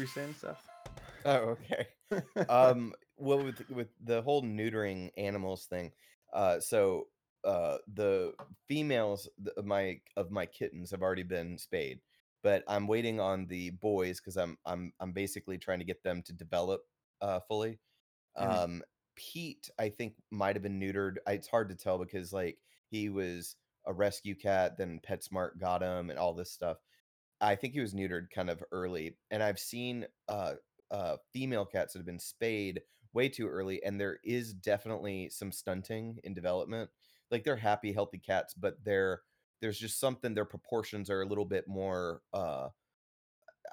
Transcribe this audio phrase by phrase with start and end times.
[0.00, 0.70] were you saying, Seth?
[1.26, 1.86] Oh, okay.
[2.48, 5.92] um, well, with with the whole neutering animals thing,
[6.32, 7.08] uh, so
[7.44, 8.32] uh, the
[8.66, 9.28] females
[9.58, 12.00] of my of my kittens have already been spayed,
[12.42, 16.22] but I'm waiting on the boys because I'm I'm I'm basically trying to get them
[16.22, 16.80] to develop
[17.20, 17.78] uh, fully.
[18.40, 18.64] Mhm.
[18.64, 18.82] Um,
[19.16, 21.16] Pete, I think, might have been neutered.
[21.26, 22.56] It's hard to tell because like
[22.90, 23.54] he was
[23.86, 26.78] a rescue cat, then PetSmart got him, and all this stuff.
[27.40, 30.54] I think he was neutered kind of early, and I've seen uh
[30.90, 32.82] uh female cats that have been spayed
[33.12, 36.90] way too early, and there is definitely some stunting in development.
[37.30, 39.22] Like they're happy, healthy cats, but they're
[39.60, 42.68] there's just something their proportions are a little bit more uh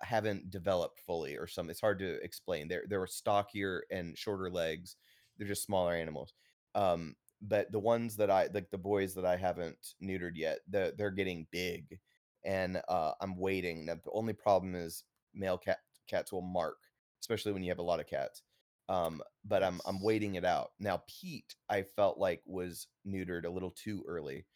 [0.02, 1.72] haven't developed fully or something.
[1.72, 2.68] It's hard to explain.
[2.68, 4.96] They're they're stockier and shorter legs.
[5.38, 6.34] They're just smaller animals.
[6.76, 10.92] Um, but the ones that I like the boys that I haven't neutered yet, they're,
[10.98, 12.00] they're getting big,
[12.48, 13.86] and uh, I'm waiting.
[13.86, 15.04] Now, the only problem is
[15.36, 16.78] male cat cats will mark,
[17.22, 18.44] especially when you have a lot of cats.
[18.90, 20.72] Um, but I'm I'm waiting it out.
[20.80, 24.48] Now Pete, I felt like was neutered a little too early.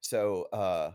[0.00, 0.92] So uh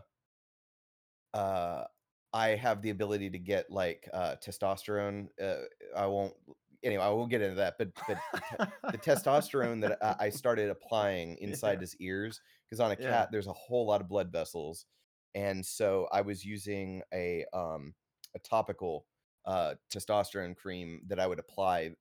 [1.34, 1.84] uh
[2.32, 5.28] I have the ability to get like uh testosterone.
[5.42, 5.64] Uh,
[5.96, 6.34] I won't
[6.82, 8.18] anyway, I won't get into that, but but
[8.92, 11.80] the testosterone that I, I started applying inside Yeah.
[11.80, 13.08] his ears because on a Yeah.
[13.08, 14.86] cat there's a whole lot of blood vessels,
[15.34, 17.94] and so I was using a um
[18.34, 19.06] a topical
[19.44, 21.96] uh testosterone cream that I would apply.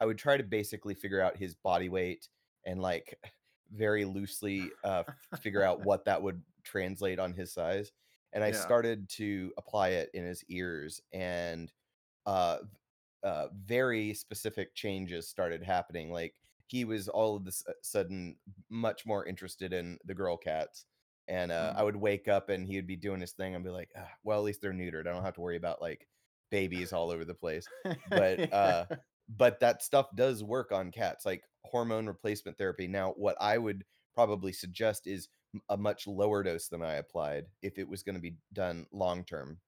[0.00, 2.28] I would try to basically figure out his body weight
[2.64, 3.18] and like
[3.70, 7.92] very loosely uh figure out what that would translate on his size.
[8.32, 8.52] And I Yeah.
[8.52, 11.72] started to apply it in his ears and
[12.26, 12.58] uh
[13.22, 16.10] uh, very specific changes started happening.
[16.10, 20.86] Like he was all of a sudden much more interested in the girl cats.
[21.28, 21.76] And uh, Mhm.
[21.76, 24.10] I would wake up and he would be doing his thing and be like, "Ah,
[24.22, 25.06] well, at least they're neutered.
[25.08, 26.08] I don't have to worry about like
[26.50, 27.68] babies all over the place.
[28.06, 28.86] But uh,
[29.28, 32.86] but that stuff does work on cats, like hormone replacement therapy.
[32.86, 35.28] Now, what I would probably suggest is
[35.68, 39.24] a much lower dose than I applied if it was going to be done long
[39.24, 39.60] term.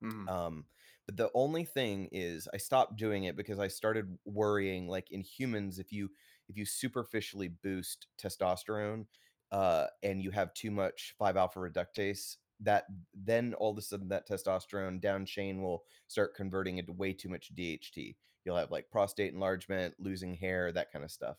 [0.00, 0.28] Mhm.
[0.28, 0.66] Um,
[1.06, 5.22] but the only thing is I stopped doing it because I started worrying like in
[5.22, 6.10] humans if you
[6.48, 9.06] if you superficially boost testosterone
[9.52, 14.08] uh and you have too much 5 alpha reductase that then all of a sudden
[14.08, 18.18] that testosterone down chain will start converting into way too much DHT.
[18.44, 21.38] You'll have like prostate enlargement, losing hair, that kind of stuff.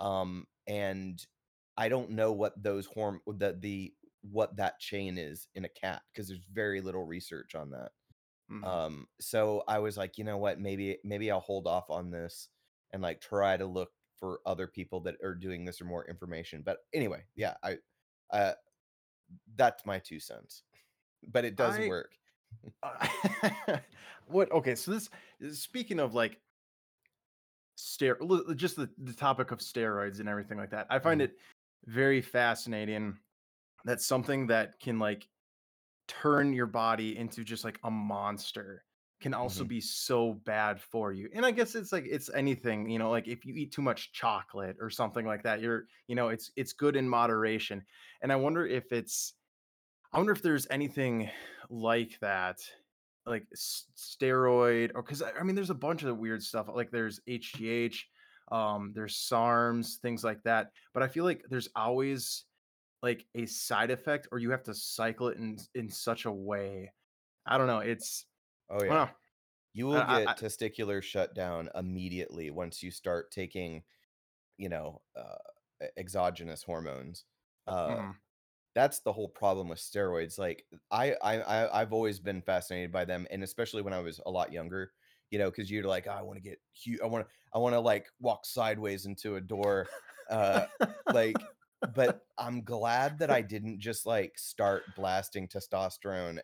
[0.00, 1.24] Um and
[1.76, 6.02] I don't know what those horm the the what that chain is in a cat
[6.12, 7.92] because there's very little research on that.
[8.48, 8.64] Mhm.
[8.66, 10.58] Um, so I was like, you know what?
[10.60, 12.48] Maybe maybe I'll hold off on this
[12.92, 16.62] and like try to look for other people that are doing this or more information.
[16.64, 17.76] But anyway, yeah, I
[18.30, 18.52] uh
[19.56, 20.62] that's my two cents.
[21.28, 22.12] But it does I- work.
[22.82, 23.78] Uh,
[24.28, 24.50] what?
[24.52, 25.10] Okay, so this
[25.52, 26.40] speaking of like
[27.76, 30.86] stero, li- just the, the topic of steroids and everything like that.
[30.88, 31.24] I find Mhm.
[31.24, 31.38] it
[31.86, 33.18] very fascinating
[33.84, 35.28] that something that can like
[36.06, 38.84] turn your body into just like a monster
[39.24, 39.66] can also Mhm.
[39.66, 41.30] be so bad for you.
[41.34, 44.12] And I guess it's like it's anything, you know, like if you eat too much
[44.12, 47.84] chocolate or something like that, you're, you know, it's it's good in moderation.
[48.22, 49.34] And I wonder if it's
[50.12, 51.30] I wonder if there's anything
[51.70, 52.60] like that,
[53.26, 56.68] like steroid, or because I I mean, there's a bunch of weird stuff.
[56.72, 58.10] Like there's HGH,
[58.52, 60.72] um, there's SARMs, things like that.
[60.92, 62.44] But I feel like there's always
[63.02, 66.92] like a side effect, or you have to cycle it in in such a way.
[67.46, 67.80] I don't know.
[67.80, 68.26] It's
[68.70, 68.94] Oh yeah.
[68.94, 69.10] don't.
[69.74, 73.84] You will I- get I- testicular shutdown immediately once you start taking,
[74.58, 75.38] you know, uh
[75.96, 77.26] exogenous hormones.
[77.68, 78.18] Uh Mhm.
[78.74, 80.38] that's the whole problem with steroids.
[80.38, 84.20] Like I, I, I I've always been fascinated by them, and especially when I was
[84.26, 84.92] a lot younger.
[85.30, 87.00] You know, because you're like, "Oh, I want to get huge.
[87.02, 89.90] I want to, I want to like walk sideways into a door.
[90.30, 90.66] Uh,
[91.10, 91.46] like,
[91.86, 96.40] but I'm glad that I didn't just like start blasting testosterone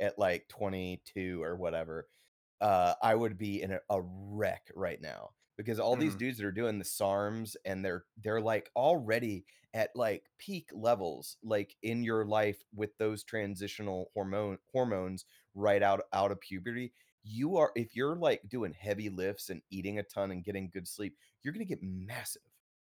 [0.00, 2.08] at like 22 or whatever.
[2.60, 6.18] Uh, I would be in a, a wreck right now because all these Mhm.
[6.18, 11.36] dudes that are doing the SARMs and they're they're like already at like peak levels
[11.42, 15.24] like in your life with those transitional hormone hormones
[15.54, 16.92] right out out of puberty
[17.22, 20.88] you are if you're like doing heavy lifts and eating a ton and getting good
[20.88, 22.42] sleep you're going to get massive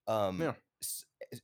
[0.08, 0.54] um Yeah.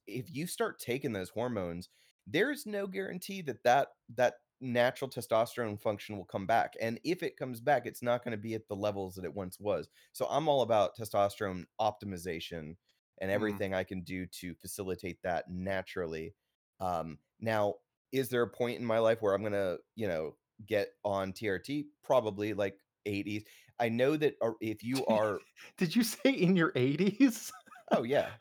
[0.08, 1.90] if you start taking those hormones
[2.26, 7.38] there's no guarantee that that that natural testosterone function will come back and if it
[7.38, 10.26] comes back it's not going to be at the levels that it once was so
[10.30, 12.76] i'm all about testosterone optimization
[13.20, 13.60] and Mhm.
[13.60, 16.36] everything I can do to facilitate that naturally.
[16.80, 17.76] Um, now,
[18.12, 21.90] is there a point in my life where I'm gonna, you know, get on TRT?
[22.04, 22.54] Probably.
[22.54, 23.44] Like 80s.
[23.80, 25.42] I know that if you are
[25.78, 27.52] Did you say in your 80s?
[27.92, 28.34] Oh, yeah.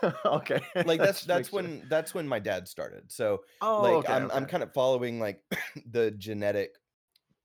[0.24, 1.52] Okay, Like, that's that's sure.
[1.52, 3.12] when that's when my dad started.
[3.12, 5.42] So, Oh, like, okay, I'm I'm kind of following, like,
[5.86, 6.76] the genetic,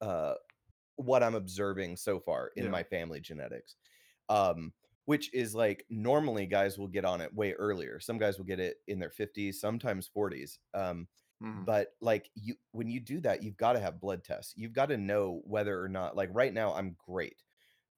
[0.01, 0.35] uh
[0.97, 2.71] what I'm observing so far in Yeah.
[2.71, 3.77] my family genetics.
[4.29, 4.73] Um,
[5.05, 7.99] which is, like, normally guys will get on it way earlier.
[7.99, 10.59] Some guys will get it in their 50s, sometimes 40s.
[10.73, 11.07] Um,
[11.39, 11.67] Mhm.
[11.67, 14.53] but, like, you when you do that, you've gotta have blood tests.
[14.57, 17.43] You've gotta know whether or not like, right now, I'm great.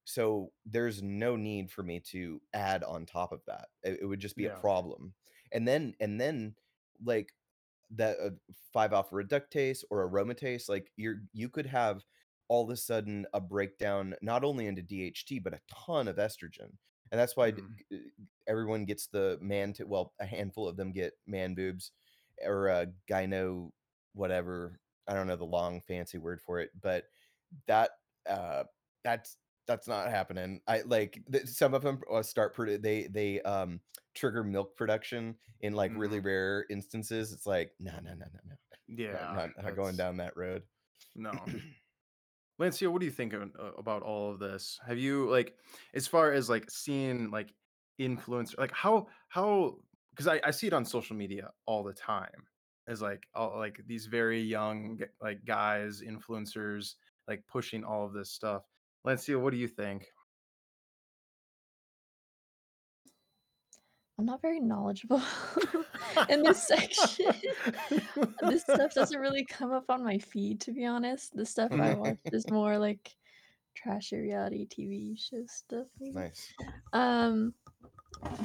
[0.09, 3.69] So, there's no need for me to add on top of that.
[3.83, 5.13] It it would just be a problem.
[5.51, 6.55] And then and then,
[7.03, 7.33] like,
[7.91, 8.31] that, uh,
[8.73, 12.05] 5-alpha reductase or aromatase, like, you're you could have
[12.49, 16.77] all of a sudden a breakdown not only into DHT, but a ton of estrogen.
[17.11, 17.79] And that's why d Mhm.
[18.47, 21.91] everyone gets the man to well, a handful of them get man boobs
[22.43, 23.71] or, uh, gyno
[24.13, 24.79] whatever.
[25.07, 27.05] I don't know the long fancy word for it, but
[27.67, 27.91] that,
[28.27, 28.65] uh,
[29.03, 29.37] that's
[29.69, 30.61] that's not happening.
[30.67, 33.81] I like, the some of 'em, uh, start produ they they, um,
[34.15, 36.25] trigger milk production in, like, really Mhm.
[36.25, 37.33] rare instances.
[37.33, 38.55] It's like, "No, no, no, no, no.
[38.87, 40.67] Yeah, not not going down that road."
[41.15, 41.51] No.
[42.59, 44.79] Lancia, what do you think of uh, about all of this?
[44.85, 45.57] Have you like,
[45.93, 47.55] as far as like seeing like
[47.97, 49.79] influence, like how how
[50.11, 52.47] because I, I see it on social media all the time
[52.87, 56.95] as like all like these very young like guys, influencers,
[57.27, 58.63] like pushing all of this stuff.
[59.03, 60.05] Lancia, what do you think?
[64.19, 65.21] I'm not very knowledgeable
[66.29, 67.31] in this section.
[68.41, 71.35] This stuff doesn't really come up on my feed, to be honest.
[71.35, 73.15] The stuff I watch is more like
[73.75, 76.15] trashy reality TV show stuff, maybe.
[76.15, 76.53] Nice.
[76.91, 77.53] Um,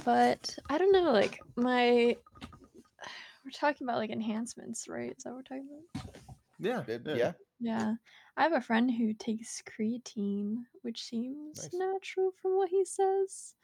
[0.05, 2.17] but I don't know, like my
[3.45, 5.15] we're talking about like enhancements, right?
[5.17, 6.17] Is that what we're talking about?
[6.61, 7.33] yeah, Uh, yeah.
[7.65, 7.95] Yeah.
[8.37, 11.75] I have a friend who takes creatine, which seems Nice.
[11.75, 13.55] natural from what he says.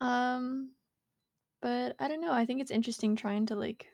[0.00, 0.74] Um,
[1.60, 2.32] but I don't know.
[2.32, 3.88] I think it's interesting trying to like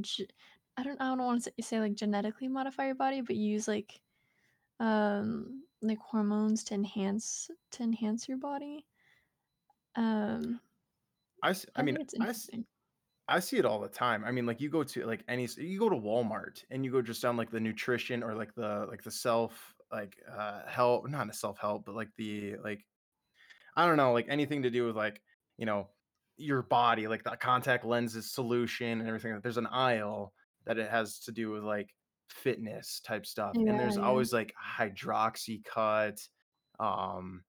[0.00, 0.28] ge-
[0.76, 3.68] I don't I don't want to say, say like genetically modify your body, but use
[3.68, 4.00] like
[4.80, 8.86] um like hormones to enhance to enhance your body.
[9.94, 10.60] Um,
[11.42, 12.66] I, s- I I mean, think it's I, s- interesting.
[13.28, 14.24] I see it all the time.
[14.24, 17.02] I mean, like you go to like any you go to Walmart and you go
[17.02, 21.28] just down like the nutrition or like the like the self like uh help, not
[21.28, 22.84] a self-help, but like the like
[23.76, 25.20] I don't know, like anything to do with like,
[25.58, 25.88] you know,
[26.36, 29.38] your body, like the contact lenses solution and everything.
[29.42, 30.32] There's an aisle
[30.64, 31.90] that it has to do with like
[32.28, 33.54] fitness type stuff.
[33.56, 34.02] And there's yeah.
[34.02, 36.28] always like hydroxycut,
[36.78, 37.42] um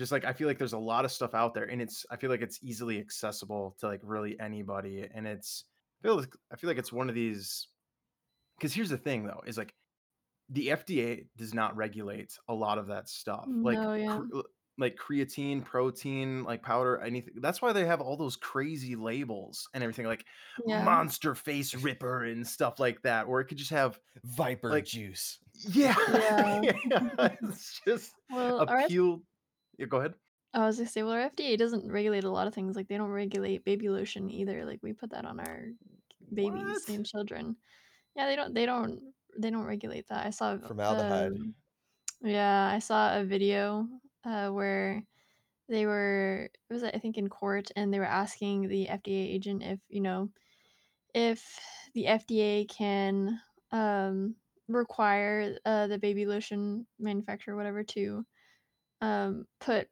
[0.00, 2.16] just like I feel like there's a lot of stuff out there, and it's I
[2.16, 5.64] feel like it's easily accessible to like really anybody, and it's
[6.02, 7.68] I feel like I feel like it's one of these.
[8.58, 9.72] Because here's the thing, though, is like
[10.50, 14.18] the FDA does not regulate a lot of that stuff, like No, yeah.
[14.30, 14.42] cr- uh,
[14.78, 17.34] like creatine, protein, like powder, anything.
[17.36, 20.24] That's why they have all those crazy labels and everything, like
[20.66, 20.82] Yeah.
[20.84, 25.38] monster face ripper and stuff like that, or it could just have Viper like juice.
[25.54, 26.60] yeah, Yeah.
[26.90, 29.20] yeah, it's just Well, our F- appeal.
[29.80, 30.14] Yeah, go ahead.
[30.52, 32.76] I was gonna say, well, our FDA doesn't regulate a lot of things.
[32.76, 34.66] Like they don't regulate baby lotion either.
[34.66, 35.68] Like we put that on our
[36.34, 36.88] babies What?
[36.94, 37.56] and children.
[38.14, 38.54] Yeah, they don't.
[38.54, 39.00] They don't.
[39.38, 40.26] They don't regulate that.
[40.26, 40.58] I saw.
[40.58, 41.32] Formaldehyde.
[41.32, 41.54] Um,
[42.22, 43.88] yeah, I saw a video
[44.26, 45.02] uh, where
[45.70, 46.50] they were.
[46.68, 50.02] It was I think in court, and they were asking the FDA agent if you
[50.02, 50.28] know
[51.14, 51.42] if
[51.94, 53.40] the FDA can
[53.72, 54.34] um,
[54.68, 58.26] require uh, the baby lotion manufacturer, whatever, to
[59.00, 59.88] um, put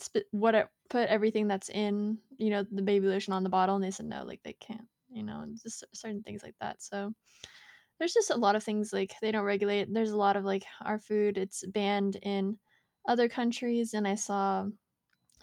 [0.00, 3.76] sp- what it, put everything that's in you know the baby lotion on the bottle,
[3.76, 6.82] and they said no, like they can't, you know, just certain things like that.
[6.82, 7.14] So
[7.98, 9.92] there's just a lot of things like they don't regulate.
[9.92, 12.58] There's a lot of like our food, it's banned in
[13.08, 14.66] other countries, and I saw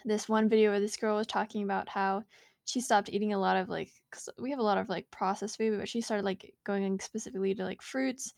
[0.04, 2.24] this one video where this girl was talking about how
[2.64, 5.58] she stopped eating a lot of like cause we have a lot of like processed
[5.58, 8.34] food, but she started like going specifically to like fruits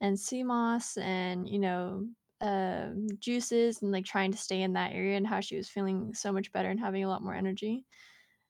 [0.00, 2.06] and sea moss and you know
[2.40, 6.14] um, juices and like trying to stay in that area and how she was feeling
[6.14, 7.86] so much better and having a lot more energy.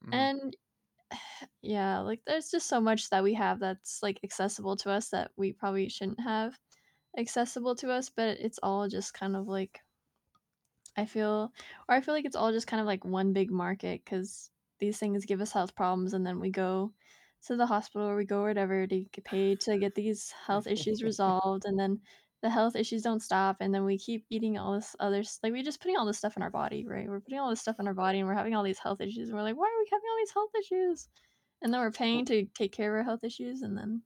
[0.00, 0.28] Mhm.
[0.30, 0.56] And
[1.62, 5.32] yeah, like there's just so much that we have that's like accessible to us that
[5.36, 6.58] we probably shouldn't have
[7.18, 9.80] accessible to us, but it's all just kind of like
[10.96, 11.52] I feel
[11.88, 14.98] or I feel like it's all just kind of like one big market because these
[14.98, 16.94] things give us health problems and then we go
[17.42, 21.02] to the hospital or we go whatever to get paid to get these health issues
[21.04, 22.00] resolved and then
[22.42, 25.52] the health issues don't stop and then we keep eating all this other s- like
[25.52, 27.08] we're just putting all this stuff in our body, right?
[27.08, 29.28] We're putting all this stuff in our body and we're having all these health issues
[29.28, 31.08] and we're like, why are we having all these health issues?
[31.62, 34.02] And then we're paying to take care of our health issues and then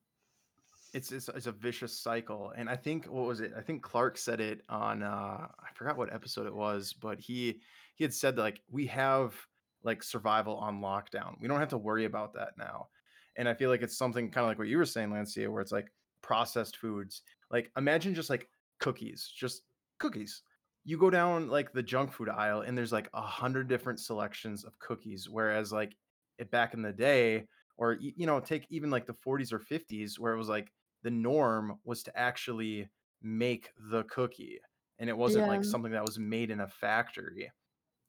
[0.92, 3.52] It's it's it's a vicious cycle, and I think what was it?
[3.56, 7.62] I think Clark said it on uh I forgot what episode it was, but he
[7.94, 9.34] he had said that like we have
[9.82, 11.40] like survival on lockdown.
[11.40, 12.88] We don't have to worry about that now.
[13.36, 15.62] And I feel like it's something kind of like what you were saying, Lancia, where
[15.62, 17.22] it's like processed foods.
[17.52, 19.62] Like imagine just like cookies, just
[19.98, 20.42] cookies.
[20.84, 24.64] You go down like the junk food aisle and there's like a hundred different selections
[24.64, 25.28] of cookies.
[25.30, 25.96] Whereas like
[26.38, 30.18] it back in the day, or you know, take even like the 40s or 50s
[30.18, 32.88] where it was like the norm was to actually
[33.22, 34.60] make the cookie
[34.98, 35.48] and it wasn't Yeah.
[35.48, 37.52] like something that was made in a factory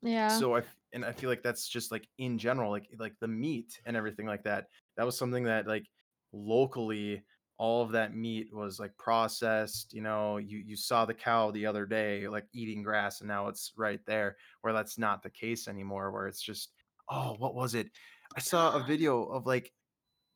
[0.01, 0.43] Yeah.
[0.43, 3.81] so I and I feel like that's just like in general, like like the meat
[3.85, 4.67] and everything like that.
[4.97, 5.89] That was something that like
[6.31, 7.23] locally,
[7.63, 9.93] all of that meat was like processed.
[9.93, 13.47] You know, you you saw the cow the other day like eating grass, and now
[13.47, 14.35] it's right there.
[14.59, 16.11] Where that's not the case anymore.
[16.11, 16.73] Where it's just
[17.09, 17.87] oh, what was it?
[18.35, 19.71] I saw a video of like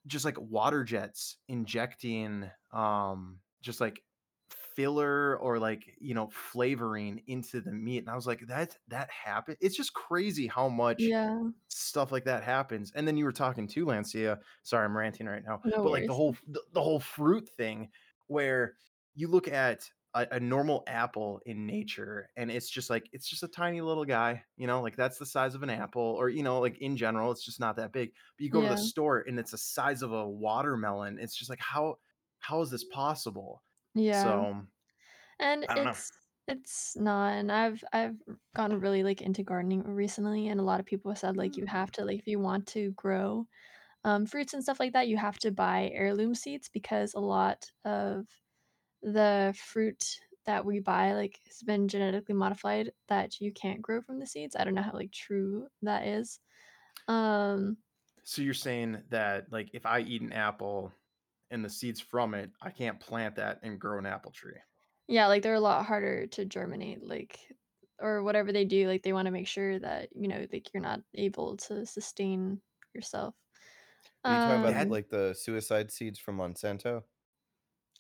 [0.06, 4.02] just like water jets injecting um just like
[4.78, 9.10] filler or like you know flavoring into the meat and i was like that that
[9.12, 11.50] happened it's just crazy how much Yeah.
[11.70, 15.44] stuff like that happens and then you were talking to lancia sorry i'm ranting right
[15.46, 17.90] now No but like the whole the, the whole fruit thing
[18.28, 18.76] where
[19.16, 23.44] you look at a, a normal apple in nature and it's just like it's just
[23.44, 26.44] a tiny little guy you know like that's the size of an apple or you
[26.44, 29.20] know like in general it's just not that big but you go to the store
[29.28, 31.98] and it's the size of a watermelon it's just like how
[32.40, 33.64] how is this possible
[33.98, 34.46] Yeah.
[34.46, 34.68] so
[35.39, 36.12] And i don't know it's
[36.48, 38.22] it's not and I've I've
[38.56, 41.66] gotten really like into gardening recently and a lot of people have said like you
[41.68, 41.94] have Mm.
[41.94, 43.48] to like if you want to grow
[44.06, 47.72] um, fruits and stuff like that, you have to buy heirloom seeds because a lot
[47.86, 48.27] of
[49.04, 54.20] the fruit that we buy like has been genetically modified that you can't grow from
[54.20, 54.56] the seeds.
[54.56, 56.39] I don't know how like true that is.
[57.08, 57.77] Um
[58.24, 60.92] so you're saying that like if i eat an apple
[61.51, 64.58] and the seeds from it i can't plant that and grow an apple tree
[65.08, 67.39] yeah, like they're a lot harder to germinate like
[68.00, 70.84] or whatever they do like they want to make sure that you know like you're
[70.84, 72.62] not able to sustain
[72.94, 73.36] yourself.
[74.25, 77.04] Are you talking about Um like the suicide seeds from Monsanto?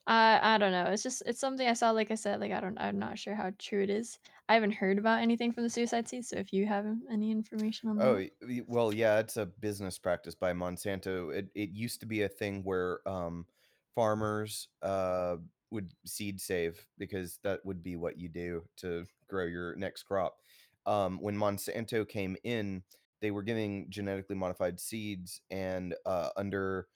[0.07, 0.85] I I don't know.
[0.85, 3.35] It's just it's something I saw, like I said, like I don't I'm not sure
[3.35, 4.17] how true it is.
[4.49, 7.89] I haven't heard about anything from the suicide seas, so if you have any information
[7.89, 8.17] on Oh, that.
[8.17, 11.33] y- y- well, yeah, it's a business practice by Monsanto.
[11.33, 13.47] It it used to be a thing where um
[13.95, 15.37] farmers uh
[15.71, 20.37] would seed save because that would be what you do to grow your next crop.
[20.85, 22.83] Um when Monsanto came in,
[23.21, 26.87] they were giving genetically modified seeds and uh under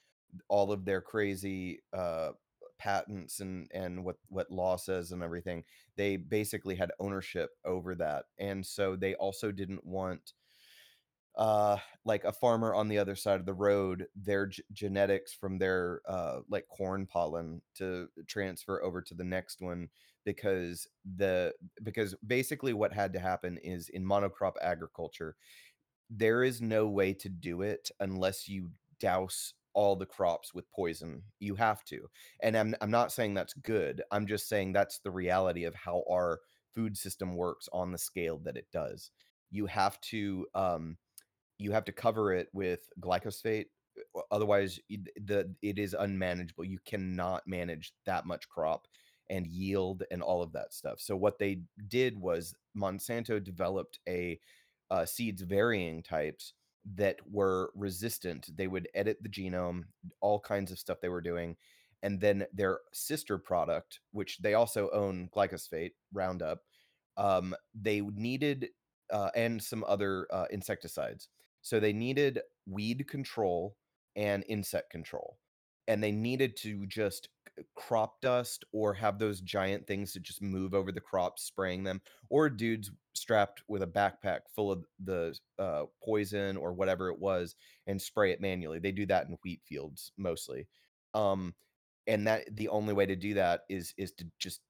[0.48, 2.32] all of their crazy uh
[2.82, 5.62] patents and and what what law says and everything
[5.96, 10.32] they basically had ownership over that and so they also didn't want
[11.36, 15.56] uh like a farmer on the other side of the road their g- genetics from
[15.58, 19.88] their uh like corn pollen to transfer over to the next one
[20.26, 20.86] because
[21.16, 25.36] the because basically what had to happen is in monocrop agriculture
[26.10, 28.70] there is no way to do it unless you
[29.00, 31.22] douse all the crops with poison.
[31.40, 32.08] You have to.
[32.42, 34.02] And I'm I'm not saying that's good.
[34.10, 36.40] I'm just saying that's the reality of how our
[36.74, 39.10] food system works on the scale that it does.
[39.50, 40.96] You have to um
[41.58, 43.66] you have to cover it with glyphosate
[44.30, 46.64] otherwise the it is unmanageable.
[46.64, 48.86] You cannot manage that much crop
[49.30, 51.00] and yield and all of that stuff.
[51.00, 54.38] So what they did was Monsanto developed a
[54.90, 56.52] uh, seeds varying types
[56.94, 58.48] that were resistant.
[58.56, 59.84] They would edit the genome,
[60.20, 61.56] all kinds of stuff they were doing.
[62.02, 66.60] And then their sister product, which they also own glyphosate, Roundup,
[67.16, 68.68] um, they needed,
[69.12, 71.28] uh, and some other uh, insecticides.
[71.60, 73.76] So they needed weed control
[74.16, 75.38] and insect control.
[75.88, 77.28] And they needed to just
[77.74, 82.00] crop dust or have those giant things to just move over the crops, spraying them,
[82.30, 87.54] or dudes strapped with a backpack full of the uh, poison or whatever it was
[87.86, 88.78] and spray it manually.
[88.78, 90.66] They do that in wheat fields mostly.
[91.14, 91.54] Um,
[92.06, 94.60] and that the only way to do that is is to just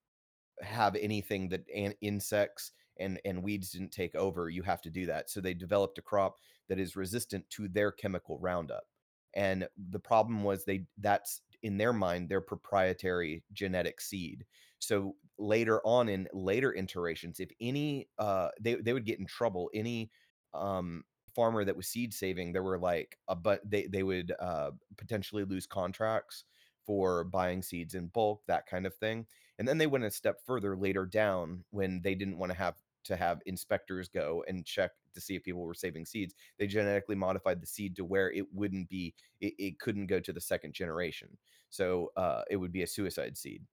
[0.60, 5.06] have anything that an insects and and weeds didn't take over, you have to do
[5.06, 5.30] that.
[5.30, 6.36] So they developed a crop
[6.68, 8.84] that is resistant to their chemical Roundup.
[9.34, 14.44] And the problem was they that's in their mind their proprietary genetic seed.
[14.78, 19.70] So later on in later iterations, if any uh they they would get in trouble,
[19.74, 20.10] any
[20.54, 24.72] um farmer that was seed saving, there were like a but they they would uh
[24.96, 26.44] potentially lose contracts
[26.84, 29.26] for buying seeds in bulk, that kind of thing
[29.58, 32.76] and then they went a step further later down when they didn't want to have
[33.04, 36.34] to have inspectors go and check to see if people were saving seeds.
[36.58, 40.32] They genetically modified the seed to where it wouldn't be, it, it couldn't go to
[40.32, 41.36] the second generation.
[41.70, 43.66] So uh, it would be a suicide seed.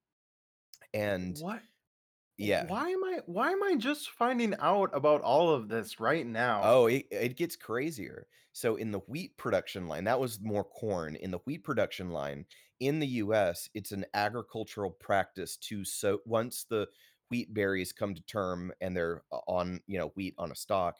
[0.93, 1.61] And What?
[2.37, 6.25] yeah, Why am I why am I just finding out about all of this right
[6.25, 6.61] now?
[6.61, 8.27] Oh, it, it gets crazier.
[8.51, 11.15] So in the wheat production line, that was more corn.
[11.15, 12.45] In the wheat production line
[12.79, 16.87] in the US, it's an agricultural practice to so once the
[17.29, 20.97] wheat berries come to term and they're uh, on, you know, wheat on a stalk,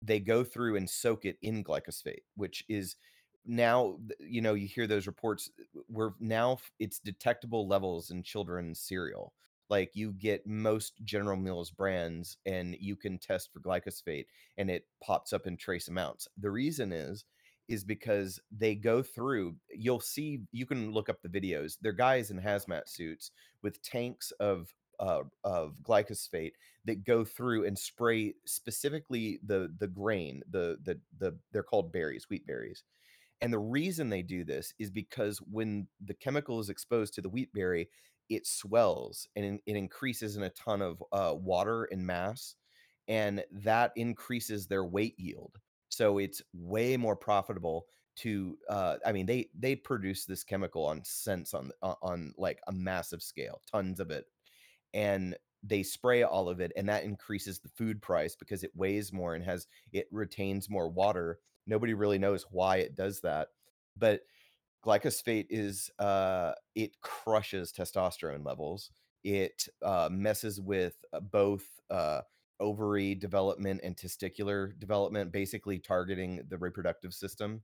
[0.00, 2.96] they go through and soak it in glyphosate, which is
[3.44, 5.50] now, you know, you hear those reports.
[5.88, 9.32] We're now it's detectable levels in children's cereal.
[9.70, 14.26] Like you get most General Mills brands and you can test for glyphosate
[14.58, 16.28] and it pops up in trace amounts.
[16.38, 17.24] The reason is
[17.68, 21.78] is because they go through you'll see you can look up the videos.
[21.80, 23.30] They're guys in hazmat suits
[23.62, 26.52] with tanks of uh, of glyphosate
[26.84, 32.28] that go through and spray specifically the the grain the the the they're called berries
[32.28, 32.84] wheat berries
[33.40, 37.28] and the reason they do this is because when the chemical is exposed to the
[37.28, 37.88] wheat berry,
[38.30, 42.54] it swells and it increases in a ton of uh, water and mass,
[43.08, 45.56] and that increases their weight yield.
[45.88, 47.86] So it's way more profitable
[48.18, 48.56] to.
[48.68, 52.72] Uh, I mean, they they produce this chemical on cents on on on, like a
[52.72, 54.26] massive scale, tons of it,
[54.94, 59.12] and they spray all of it and that increases the food price because it weighs
[59.12, 61.38] more and has it retains more water.
[61.66, 63.48] Nobody really knows why it does that
[63.96, 64.22] but
[64.84, 68.90] glyphosate is uh it crushes testosterone levels.
[69.24, 72.22] It uh messes with uh, both uh
[72.60, 77.62] ovary development and testicular development basically targeting the reproductive system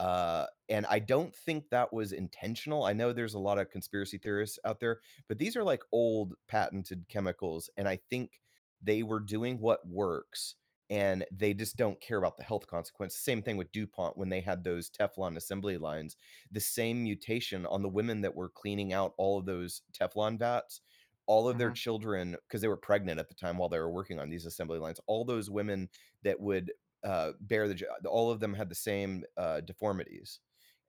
[0.00, 2.84] uh, and I don't think that was intentional.
[2.84, 6.34] I know there's a lot of conspiracy theorists out there, but these are like old
[6.48, 8.40] patented chemicals, and I think
[8.82, 10.56] they were doing what works,
[10.88, 13.16] and they just don't care about the health consequence.
[13.16, 16.16] Same thing with DuPont when they had those Teflon assembly lines.
[16.50, 20.80] The same mutation on the women that were cleaning out all of those Teflon vats.
[21.26, 21.72] All of their Mhm.
[21.72, 24.80] children, because they were pregnant at the time while they were working on these assembly
[24.80, 25.88] lines, all those women
[26.22, 26.72] that would
[27.04, 30.40] uh, bear the all of them had the same uh, deformities,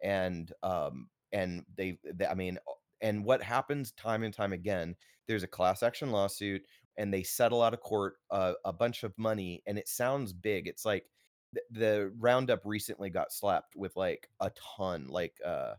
[0.03, 2.59] and um, and they, they I mean,
[3.01, 4.95] and what happens time and time again?
[5.27, 6.63] There's a class action lawsuit,
[6.97, 10.67] and they settle out of court uh, a bunch of money, and it sounds big.
[10.67, 11.05] It's like
[11.53, 15.73] th- the Roundup recently got slapped with like a ton, like uh,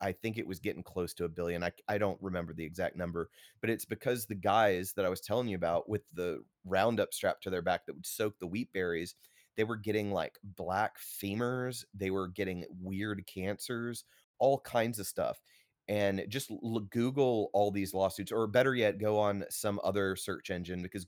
[0.00, 1.62] I think it was getting close to a billion.
[1.62, 5.20] I I don't remember the exact number, but it's because the guys that I was
[5.20, 8.72] telling you about with the Roundup strapped to their back that would soak the wheat
[8.72, 9.14] berries,
[9.60, 14.04] they were getting like black femurs, they were getting weird cancers,
[14.38, 15.40] all kinds of stuff.
[15.88, 20.50] And just l- Google all these lawsuits, or better yet, go on some other search
[20.50, 21.06] engine because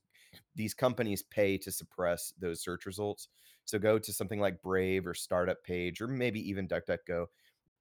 [0.55, 3.29] these companies pay to suppress those search results.
[3.65, 7.27] So go to something like Brave or Startup Page, or maybe even DuckDuckGo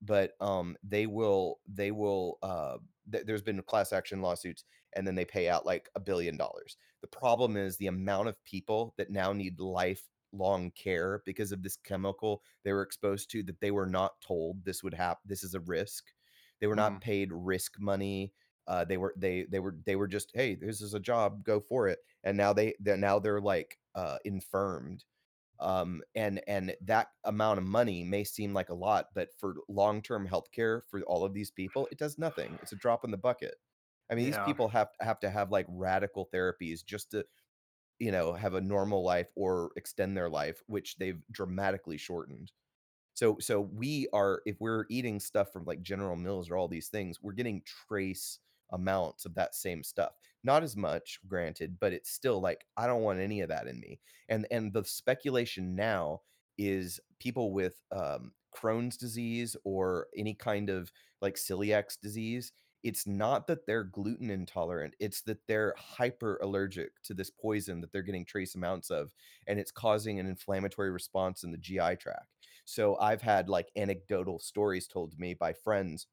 [0.02, 2.78] but um they will they will uh
[3.12, 6.78] th- there's been class action lawsuits and then they pay out like a billion dollars
[7.02, 9.58] the problem is the amount of people that now need
[10.32, 14.64] lifelong care because of this chemical they were exposed to that they were not told
[14.66, 16.14] this would happen this is a risk
[16.60, 17.02] they were not Mhm.
[17.02, 18.34] paid risk money
[18.68, 21.60] uh they were they they were they were just hey this is a job go
[21.60, 25.06] for it and now they they're now they're like uh infirmed
[25.60, 30.28] um, and and that amount of money may seem like a lot, but for long-term
[30.28, 32.58] healthcare for all of these people, it does nothing.
[32.62, 33.56] It's a drop in the bucket.
[34.10, 37.26] I mean, these people have have to have like radical therapies just to,
[38.02, 42.52] you know, have a normal life or extend their life, which they've dramatically shortened.
[43.14, 46.88] So so we are if we're eating stuff from like General Mills or all these
[46.90, 48.40] things, we're getting trace
[48.72, 50.14] amounts of that same stuff.
[50.44, 53.80] Not as much, granted, but it's still like I don't want any of that in
[53.80, 54.00] me.
[54.30, 56.22] And and the speculation now
[56.58, 62.52] is people with um Crohn's disease or any kind of like celiac disease,
[62.84, 67.92] it's not that they're gluten intolerant, it's that they're hyper allergic to this poison that
[67.92, 69.12] they're getting trace amounts of
[69.48, 72.28] and it's causing an inflammatory response in the GI tract.
[72.66, 76.08] So I've had like anecdotal stories told to me by friends.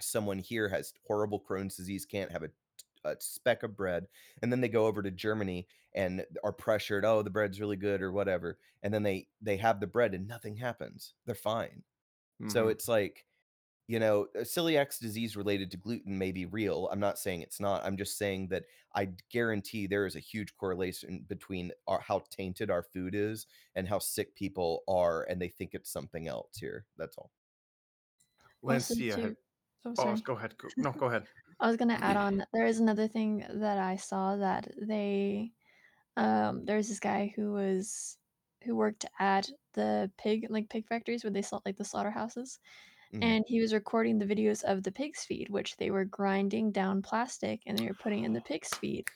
[0.00, 2.50] Someone here has horrible Crohn's disease, can't have a,
[3.04, 4.08] a speck of bread,
[4.42, 7.04] and then they go over to Germany and are pressured.
[7.04, 10.26] Oh, the bread's really good or whatever, and then they they have the bread and
[10.26, 11.14] nothing happens.
[11.26, 11.84] They're fine.
[12.48, 12.70] So Mhm.
[12.70, 13.26] it's like
[13.88, 16.88] you know, celiac disease related to gluten may be real.
[16.92, 17.84] I'm not saying it's not.
[17.84, 18.64] I'm just saying that
[18.94, 23.88] I guarantee there is a huge correlation between our, how tainted our food is and
[23.88, 26.86] how sick people are, and they think it's something else here.
[26.96, 27.30] That's all.
[28.62, 29.36] Also, Lancia had too
[29.84, 30.56] Oh, Oh, go ahead.
[30.58, 31.24] Go no, go ahead.
[31.60, 35.52] I was gonna add on, there is another thing that I saw that they
[36.16, 38.18] Um, there was this guy who was
[38.64, 42.60] who worked at the pig like, pig factories where they salt like, the slaughterhouses,
[43.12, 43.22] Mhm.
[43.22, 47.02] and he was recording the videos of the pig's feed, which they were grinding down
[47.02, 49.06] plastic, and they were putting in the pig's feed,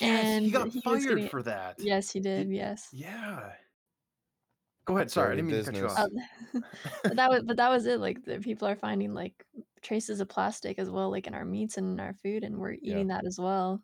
[0.00, 1.78] Yes, he got he fired getting for that.
[1.78, 2.92] Yes, he did, Did yes.
[2.92, 3.56] yeah.
[4.86, 6.02] Go ahead, sorry, I didn't mean to cut you off.
[6.02, 6.10] Um,
[7.08, 9.44] but that was but that was it, like, the people are finding, like,
[9.82, 12.76] traces of plastic as well, like, in our meats and in our food, and we're
[12.84, 13.02] Yeah.
[13.02, 13.82] eating that as well.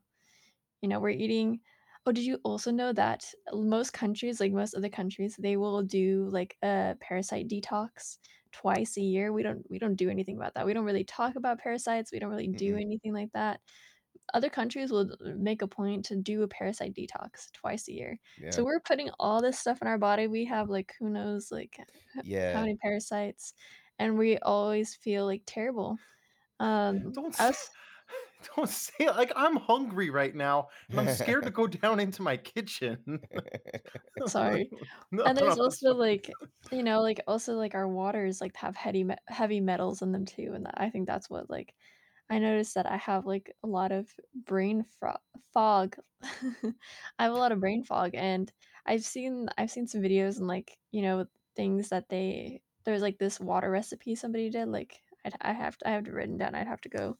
[0.82, 1.60] You know, we're eating
[2.06, 6.28] oh, did you also know that most countries, like, most other countries, they will do,
[6.30, 8.18] like, a parasite detox
[8.60, 9.32] twice a year?
[9.32, 10.66] We don't we don't do anything about that.
[10.66, 12.84] We don't really talk about parasites, we don't really do Mm-mm.
[12.86, 13.60] anything like that.
[14.34, 18.18] Other countries will make a point to do a parasite detox twice a year.
[18.36, 18.52] Yeah.
[18.52, 20.26] So we're putting all this stuff in our body.
[20.28, 23.54] We have, like, who knows, like, h how many parasites,
[23.98, 25.98] and we always feel, like, terrible.
[26.60, 27.70] Um, Don't say us
[28.56, 32.22] don't say it like, I'm hungry right now, and I'm scared to go down into
[32.22, 33.20] my kitchen.
[34.26, 34.70] Sorry.
[35.10, 36.38] No, And there's no, also, like,
[36.70, 40.24] you know, like, also, like, our waters, like, have heavy me heavy metals in them
[40.26, 41.74] too, and I think that's what, like
[42.30, 45.16] I noticed that I have, like, a lot of brain fro
[45.52, 45.96] fog.
[46.22, 48.52] I have a lot of brain fog, and
[48.86, 51.26] I've seen I've seen some videos and, like, you know,
[51.56, 55.92] things that they there's, like, this water recipe somebody did, like, I'd I have I
[55.92, 57.18] have it written down, I'd have to go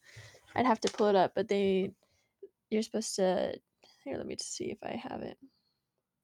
[0.55, 1.95] I'd have to pull it up, but they
[2.71, 3.61] you're supposed to
[4.05, 5.39] here, let me just see if I have it.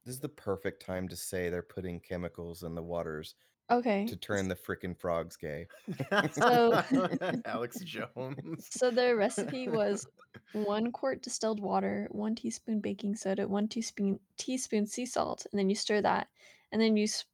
[0.05, 3.35] This is the perfect time to say they're putting chemicals in the waters
[3.71, 4.07] Okay.
[4.07, 5.71] to turn the frickin' frogs gay.
[6.33, 6.83] So
[7.45, 8.71] Alex Jones.
[8.71, 10.07] so the recipe was
[10.53, 15.69] 1 quart distilled water, 1 teaspoon baking soda, 1 teaspoon teaspoon sea salt, and then
[15.69, 16.29] you stir that,
[16.73, 17.29] and then you sp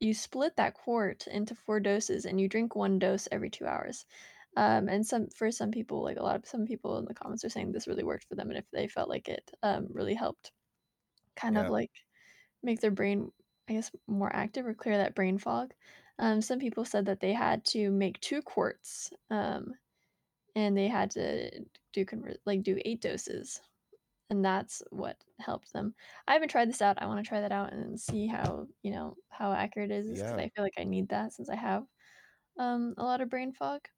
[0.00, 4.06] you split that quart into 4 doses, and you drink 1 dose every 2 hours.
[4.56, 7.44] Um, and some for some people, like, a lot of some people in the comments
[7.44, 10.14] are saying this really worked for them, and if they felt like it, um, really
[10.14, 10.52] helped
[11.36, 11.70] kind of, Yeah.
[11.70, 11.92] like,
[12.62, 13.32] make their brain,
[13.68, 15.74] I guess, more active or clear that brain fog.
[16.20, 19.74] Um, some people said that they had to make 2 quarts, um
[20.56, 23.60] and they had to do convert like, do 8 doses,
[24.30, 25.94] and that's what helped them.
[26.28, 29.16] I haven't tried this out, I wanna try that out and see how, you know,
[29.30, 30.46] how accurate it is because Yeah.
[30.46, 31.86] I feel like I need that since I have,
[32.58, 33.88] um, a lot of brain fog.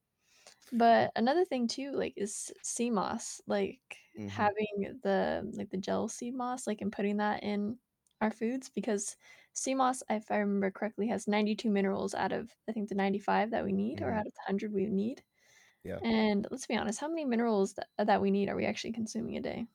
[0.73, 4.49] But another thing too, like, is sea moss, like, Mhm.
[4.49, 7.79] having the like, the gel sea moss, like, and putting that in
[8.21, 9.17] our foods because
[9.55, 13.51] sea moss, if I remember correctly, has 92 minerals out of, I think, the 95
[13.53, 14.15] that we need or Mhm.
[14.15, 15.23] out of the 100 we need.
[15.85, 16.01] Yeah.
[16.03, 19.37] And let's be honest, how many minerals that that we need are we actually consuming
[19.39, 19.69] a day?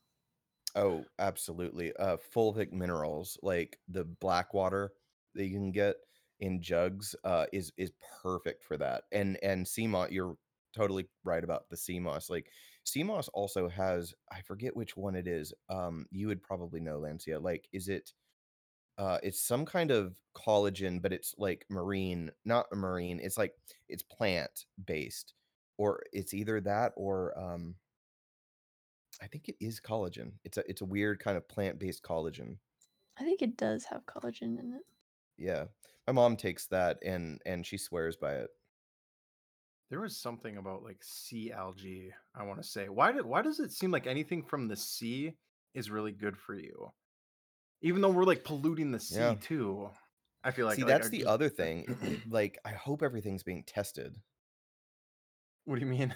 [0.75, 1.95] Oh, absolutely.
[1.97, 4.93] Uh, fulvic minerals, like the black water
[5.35, 5.97] that you can get
[6.39, 7.91] in jugs, uh, is is
[8.23, 9.03] perfect for that.
[9.11, 10.37] And and sea moss, you're
[10.73, 12.29] totally right about the sea moss.
[12.29, 12.51] Like
[12.83, 15.53] sea moss also has, I forget which one it is.
[15.69, 17.39] Um, you would probably know, Lancia.
[17.39, 18.13] Like, is it
[18.97, 23.55] uh it's some kind of collagen, but it's like marine, not marine, it's like
[23.89, 25.33] it's plant based.
[25.77, 27.75] Or it's either that or um
[29.21, 30.33] I think it is collagen.
[30.43, 32.57] It's a it's a weird kind of plant-based collagen.
[33.17, 34.85] I think it does have collagen in it.
[35.37, 35.65] Yeah.
[36.07, 38.49] My mom takes that and and she swears by it.
[39.89, 42.89] There was something about, like, sea algae, I wanna say.
[42.89, 45.37] Why do why does it seem like anything from the sea
[45.73, 46.93] is really good for you?
[47.81, 49.37] Even though we're, like, polluting the sea Yeah.
[49.37, 49.91] too.
[50.43, 51.87] I feel like See, like, that's the just other thing.
[52.25, 54.21] Like, I hope everything's being tested.
[55.65, 56.13] What do you mean?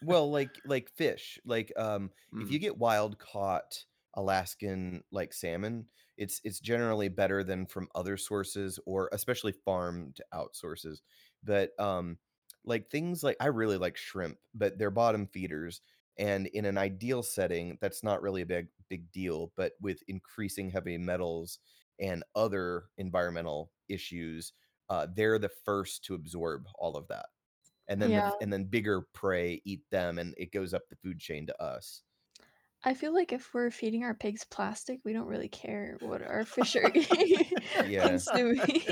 [0.00, 2.60] Well, like like fish, like, um, if you Mm.
[2.60, 9.10] get wild caught Alaskan, like, salmon, it's it's generally better than from other sources or
[9.12, 11.02] especially farmed out sources.
[11.42, 12.18] But, um,
[12.64, 15.80] like, things like I really like shrimp, but they're bottom feeders,
[16.18, 20.70] and in an ideal setting, that's not really a big big deal, but with increasing
[20.70, 21.58] heavy metals
[22.00, 24.52] and other environmental issues,
[24.90, 27.26] uh, they're the first to absorb all of that
[27.88, 28.30] and then Yeah.
[28.30, 31.62] v and then bigger prey eat them, and it goes up the food chain to
[31.62, 32.02] us.
[32.82, 36.44] I feel like if we're feeding our pigs plastic, we don't really care what our
[36.46, 37.52] fish are eating.
[37.78, 38.20] Yeah.
[38.24, 38.82] consuming.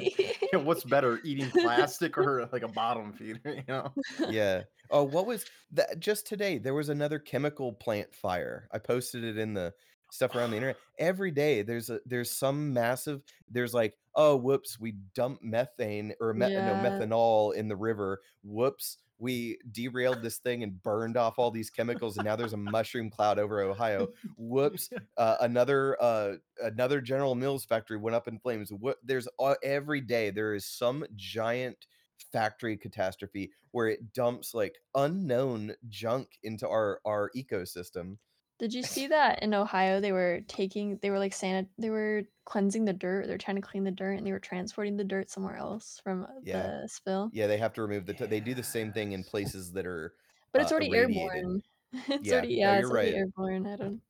[0.53, 3.93] Yeah, what's better, eating plastic or, like, a bottom feeder, you know?
[4.27, 4.65] Yeah.
[4.91, 8.69] Oh, what was that just today, there was another chemical plant fire.
[8.73, 9.75] I posted it in the
[10.11, 10.79] stuff around the internet.
[10.99, 16.33] Every day, there's a there's some massive there's like, "Oh, whoops, we dumped methane or
[16.33, 18.23] me no, methanol in the river.
[18.43, 22.59] Whoops, we derailed this thing and burned off all these chemicals, and now there's a
[22.59, 24.09] mushroom cloud over Ohio.
[24.37, 28.71] Whoops, uh, another, uh, another General Mills factory went up in flames.
[28.71, 31.87] What there's a every day, there is some giant
[32.33, 38.19] factory catastrophe where it dumps, like, unknown junk into our our ecosystem.
[38.59, 42.25] Did you see that in Ohio they were taking they were like sanit they were
[42.45, 45.31] cleansing the dirt, they're trying to clean the dirt, and they were transporting the dirt
[45.31, 46.73] somewhere else from, Yeah.
[46.83, 47.31] the spill?
[47.33, 49.87] Yeah, they have to remove the t they do the same thing in places that
[49.87, 50.15] are,
[50.53, 51.45] But it's uh, already irradiated.
[51.45, 51.63] airborne.
[52.09, 53.17] It's Yeah, already no, yeah, you're it's already right.
[53.17, 54.03] airborne, I don't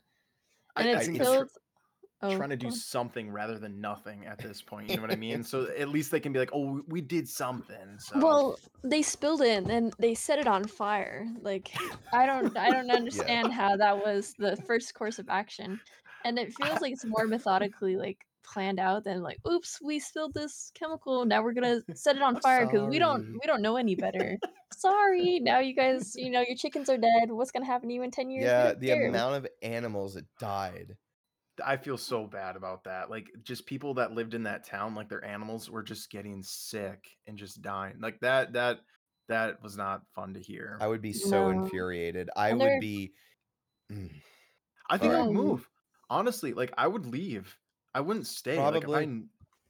[0.76, 1.38] and I it's think it's
[2.22, 5.16] Oh, trying to do something rather than nothing at this point, you know what I
[5.16, 5.42] mean?
[5.44, 9.42] So, at least they can be like, "Oh, we did something," so Well, they spilled
[9.42, 11.72] it and they set it on fire, like,
[12.12, 13.30] I don't I don't Yeah.
[13.30, 15.80] understand how that was the first course of action,
[16.24, 20.32] and it feels like it's more methodically, like, planned out than like, "Oops, we spilled
[20.34, 23.76] this chemical, now we're gonna set it on fire because we don't we don't know
[23.76, 24.38] any better.
[24.72, 28.02] Sorry, now you guys you know, your chickens are dead, what's gonna happen to you
[28.02, 28.54] in 10 years?
[28.54, 30.96] Yeah, the care." amount of animals that died.
[31.64, 35.08] I feel so bad about that, like, just people that lived in that town, like,
[35.08, 38.80] their animals were just getting sick and just dying, like, that that
[39.28, 40.80] that was not fun to hear.
[40.80, 41.50] I would be so No.
[41.50, 42.30] infuriated.
[42.36, 43.14] I And would be
[43.92, 44.22] mm.
[44.90, 45.68] I think I'd move.
[46.10, 47.58] Honestly, like, I would leave.
[47.94, 49.18] I wouldn't stay, like, I Probably.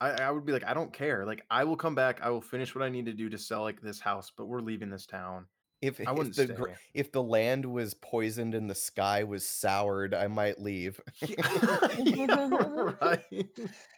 [0.01, 2.40] I I would be like, "I don't care, like, I will come back, I will
[2.42, 5.07] finish what I need to do to sell, like, this house, but we're leaving this
[5.07, 5.48] town."
[5.81, 6.79] If I wouldn't the stay.
[6.93, 11.01] if the land was poisoned and the sky was soured, I might leave.
[11.21, 12.49] Yeah, yeah,
[13.01, 13.51] right.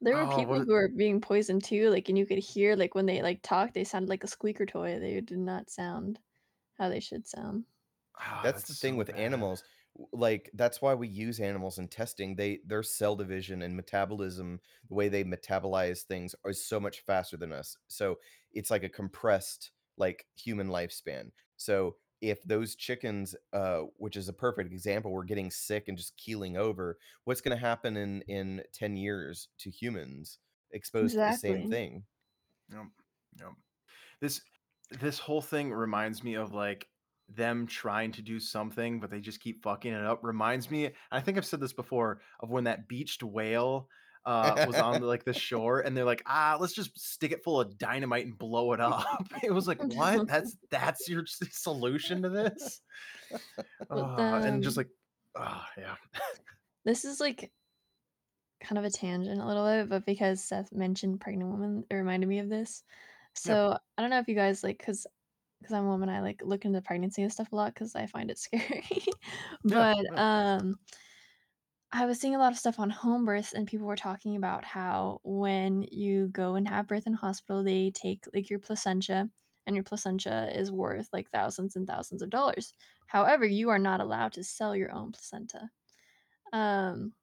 [0.00, 2.74] There were Oh, people a who were being poisoned too, like, and you could hear,
[2.76, 6.18] like, when they, like, talked, they sounded like a squeaker toy, they did not sound
[6.74, 7.66] how they should sound.
[8.16, 9.14] Ah, That's that's the thing so with bad.
[9.14, 9.64] animals,
[10.12, 14.94] like, that's why we use animals in testing, they their cell division and metabolism, the
[14.94, 18.18] way they metabolize things are so much faster than us, so
[18.52, 21.32] it's like a compressed, like, human lifespan.
[21.56, 26.16] So, if those chickens, uh, which is a perfect example, were getting sick and just
[26.16, 30.38] keeling over, what's gonna happen in in 10 years to humans
[30.72, 32.06] exposed to the same thing?
[32.70, 32.86] Yep,
[33.38, 33.52] yep.
[34.20, 34.42] This
[34.90, 36.88] this whole thing reminds me of, like,
[37.28, 41.20] them trying to do something, but they just keep fucking it up, reminds me I
[41.20, 43.88] think I've said this before, of when that beached whale,
[44.28, 47.60] uh, was on, like, the shore, and they're like, "Ah, let's just stick it full
[47.60, 50.28] of dynamite and blow it up." It was like, "What?
[50.28, 52.82] That's that's your solution to this?"
[53.90, 54.88] Ah, and just like
[55.36, 55.96] ah, yeah.
[56.84, 57.50] This is, like
[58.60, 62.28] kind of a tangent a little bit, but because Seth mentioned pregnant woman, it reminded
[62.28, 62.82] me of this.
[63.34, 63.40] Yeah.
[63.40, 65.06] So, I don't know if you guys, like because
[65.60, 68.06] because I'm a woman, I, like, look into pregnancy and stuff a lot because I
[68.06, 68.84] find it scary,
[69.64, 70.56] Yeah, but, yeah.
[70.58, 70.78] um
[71.92, 74.64] I was seeing a lot of stuff on home births, and people were talking about
[74.64, 79.30] how when you go and have birth in hospital, they take, like, your placenta,
[79.66, 82.74] and your placenta is worth, like, thousands and thousands of dollars.
[83.06, 85.70] However, you are not allowed to sell your own placenta.
[86.52, 87.14] Um,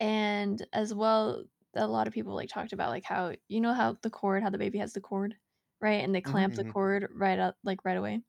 [0.00, 3.94] and as well, a lot of people, like, talked about, like, how you know how
[4.02, 5.36] the cord how the baby has the cord,
[5.80, 6.04] right?
[6.04, 6.74] And they clamp the Mhm.
[6.74, 8.22] cord right up like, right away.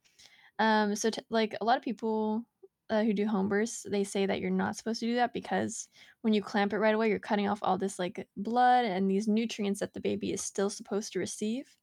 [0.59, 2.45] Um, so t like, a lot of people,
[2.89, 5.87] uh, who do home births, they say that you're not supposed to do that because
[6.21, 9.27] when you clamp it right away, you're cutting off all this, like, blood and these
[9.27, 11.77] nutrients that the baby is still supposed to receive.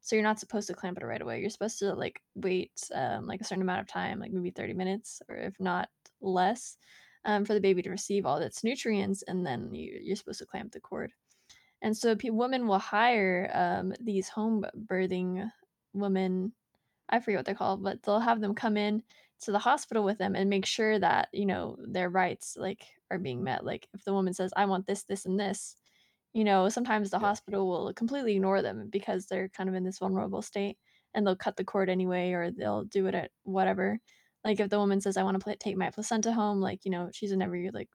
[0.00, 3.26] So, you're not supposed to clamp it right away, you're supposed to, like, wait, um,
[3.26, 5.88] like, a certain amount of time, like, maybe 30 minutes or if not
[6.20, 6.76] less,
[7.24, 10.46] um, for the baby to receive all its nutrients, and then you you're supposed to
[10.46, 11.12] clamp the cord.
[11.82, 15.50] And so pe women will hire, um, these home birthing
[15.94, 16.54] women,
[17.08, 19.02] I forget what they're called, but they'll have them come in
[19.42, 23.18] to the hospital with them and make sure that, you know, their rights, like, are
[23.18, 23.64] being met.
[23.64, 25.76] Like, if the woman says, "I want this, this, and this,"
[26.34, 27.28] you know, sometimes the Yeah.
[27.28, 30.78] hospital will completely ignore them because they're kind of in this vulnerable state,
[31.14, 34.00] and they'll cut the cord anyway, or they'll do it at whatever.
[34.44, 37.10] Like, if the woman says, "I wanna pla take my placenta home," like, you know,
[37.12, 37.90] she's in never like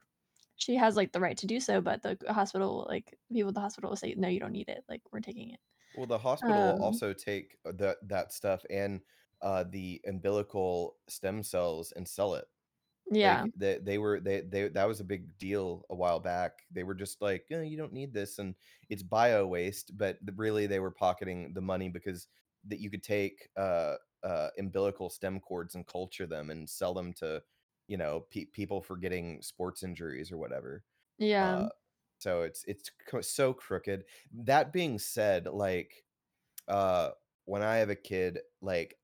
[0.58, 3.62] she has, like, the right to do so, but the hospital like, people at the
[3.62, 5.60] hospital will say, "No, you don't need it," like, "We're taking it."
[5.94, 9.02] Well, the hospital will Um also take, uh, that that stuff and,
[9.42, 12.46] uh, the umbilical stem cells and sell it.
[13.12, 13.46] Yeah.
[13.46, 16.64] Like, they they were they they that was a big deal a while back.
[16.72, 18.56] They were just like, "Oh, you don't need this," and
[18.90, 22.28] it's bio waste, but really, they were pocketing the money because
[22.66, 27.14] that you could take, uh, uh, umbilical stem cords and culture them and sell them
[27.14, 27.42] to,
[27.88, 30.84] you know, pe people for getting sports injuries or whatever.
[31.18, 31.66] Yeah.
[31.66, 31.70] Uh,
[32.20, 34.06] so it's it's so crooked.
[34.32, 36.06] That being said, like,
[36.68, 37.12] uh,
[37.46, 38.98] when I have a kid, like,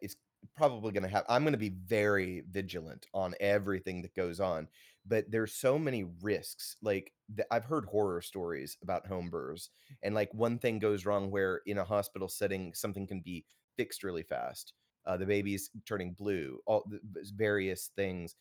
[0.00, 0.16] it's
[0.56, 4.68] probably gonna hap I'm gonna be very vigilant on everything that goes on,
[5.06, 9.70] but there's so many risks, like, the I've heard horror stories about home births,
[10.02, 14.02] and, like, one thing goes wrong where in a hospital setting, something can be fixed
[14.04, 14.74] really fast.
[15.06, 17.00] Uh, the baby's turning blue, all the
[17.34, 18.36] various things.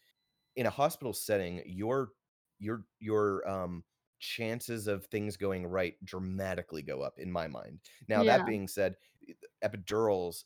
[0.56, 2.12] In a hospital setting, your
[2.60, 3.84] your your, um,
[4.20, 7.80] chances of things going right dramatically go up in my mind.
[8.08, 8.98] Now, that being said,
[9.64, 10.44] epidurals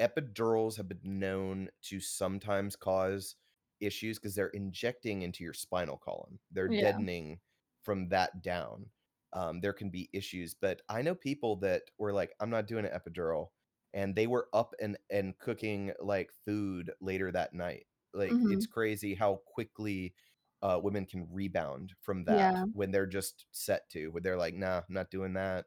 [0.00, 3.36] epidurals have been known to sometimes cause,
[3.80, 6.40] issues because they're injecting into your spinal column.
[6.50, 6.98] They're Yeah.
[6.98, 7.40] deadening
[7.82, 8.90] from that down.
[9.32, 12.86] Um, there can be issues, but I know people that were like, "I'm not doing
[12.86, 13.48] an epidural,"
[13.92, 17.86] and they were up and and cooking like food later that night.
[18.14, 18.66] Like it's Mhm.
[18.66, 20.14] crazy how quickly
[20.62, 22.66] uh, women can rebound from that Yeah.
[22.72, 25.66] when they're just set to, when they're like, "Nah, I'm not doing that."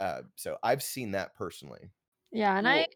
[0.00, 1.90] Uh, so I've seen that personally.
[2.30, 2.86] Yeah, and I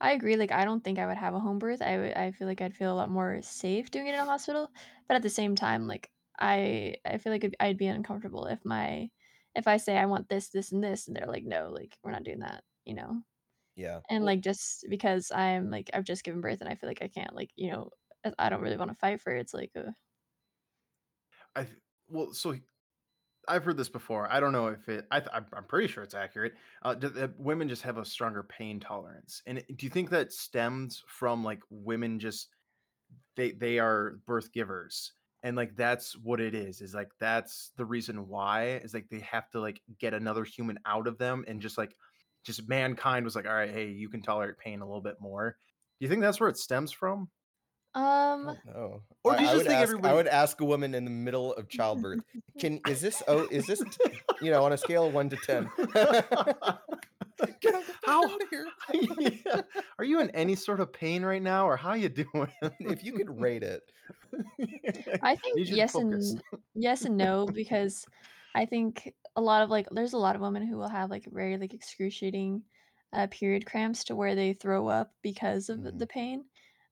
[0.00, 1.80] I agree, like, I don't think I would have a home birth.
[1.82, 4.24] I would I feel like I'd feel a lot more safe doing it in a
[4.26, 4.70] hospital,
[5.08, 8.64] but at the same time, like, I I feel like I'd I'd be uncomfortable if
[8.64, 9.10] my
[9.54, 12.10] if I say I want this, this, and this, and they're like, "No, like, we're
[12.12, 13.22] not doing that," you know?
[13.76, 14.02] Yeah.
[14.10, 17.02] And, well, like, just because I'm, like I've just given birth and I feel like
[17.02, 17.90] I can't, like, you know,
[18.24, 19.92] I I don't really wanna fight for it, it's like, uh
[21.54, 21.78] I th-
[22.08, 22.58] well, so
[23.48, 24.30] I've heard this before.
[24.30, 25.06] I don't know if it.
[25.10, 26.54] I I'm pretty sure it's accurate.
[26.82, 30.32] Uh, d- that women just have a stronger pain tolerance, and do you think that
[30.32, 32.48] stems from like women just
[33.36, 36.80] they they are birth givers, and like that's what it is.
[36.80, 40.78] Is like that's the reason why is like they have to like get another human
[40.86, 41.96] out of them, and just like
[42.44, 45.58] just mankind was like, all right, hey, you can tolerate pain a little bit more.
[46.00, 47.30] Do you think that's where it stems from,
[47.96, 50.04] Um don't or I, do you I just would think ask.
[50.04, 52.20] I would ask a woman in the middle of childbirth.
[52.58, 53.22] Can is this?
[53.26, 53.82] Oh, is this?
[54.42, 55.70] You know, on a scale of one to ten.
[57.60, 58.66] Get out the fuck How out of here.
[59.46, 59.60] yeah.
[59.98, 62.48] Are you in any sort of pain right now, or how you doing?
[62.80, 63.82] if you could rate it,
[65.22, 66.30] I think Need you to yes focus.
[66.32, 66.42] and
[66.74, 68.04] yes and no because
[68.54, 71.26] I think a lot of like there's a lot of women who will have like
[71.30, 72.62] very like excruciating
[73.12, 75.98] uh, period cramps to where they throw up because of Mhm.
[75.98, 76.44] the pain.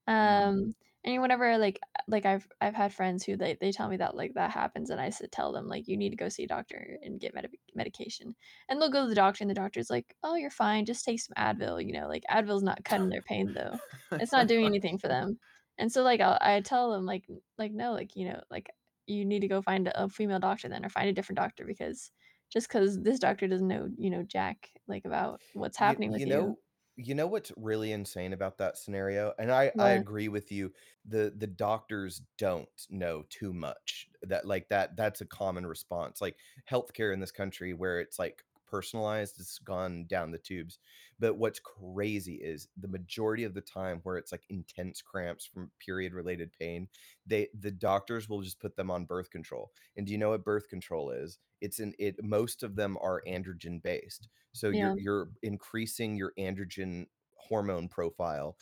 [0.08, 0.74] Mm.
[1.04, 4.34] And whenever like like I've I've had friends who they they tell me that like
[4.34, 6.98] that happens and I said tell them like you need to go see a doctor
[7.02, 8.34] and get medi medication.
[8.68, 10.86] And they'll go to the doctor and the doctor's like, "Oh, you're fine.
[10.86, 13.78] Just take some Advil." You know, like Advil's not cutting their pain though.
[14.12, 15.38] It's not doing anything for them.
[15.78, 17.24] And so like I'll, I tell them like
[17.58, 18.70] like no like you know like
[19.06, 22.10] you need to go find a female doctor then or find a different doctor because
[22.52, 26.20] just because this doctor doesn't know you know jack like about what's happening you with
[26.20, 26.58] you know you
[27.14, 29.32] know what's really insane about that scenario?
[29.38, 30.72] And I I what agree with you.
[31.04, 34.08] The the doctors don't know too much.
[34.22, 36.20] That like that that's a common response.
[36.20, 36.38] Like
[36.70, 40.78] healthcare in this country where it's like personalized, it's gone down the tubes.
[41.18, 45.72] But what's crazy is the majority of the time where it's like intense cramps from
[45.80, 46.88] period related pain,
[47.26, 49.72] they the doctors will just put them on birth control.
[49.96, 51.38] And do you know what birth control is?
[51.60, 54.28] It's in it most of them are androgen based.
[54.54, 58.56] So you're you're increasing your androgen hormone profile,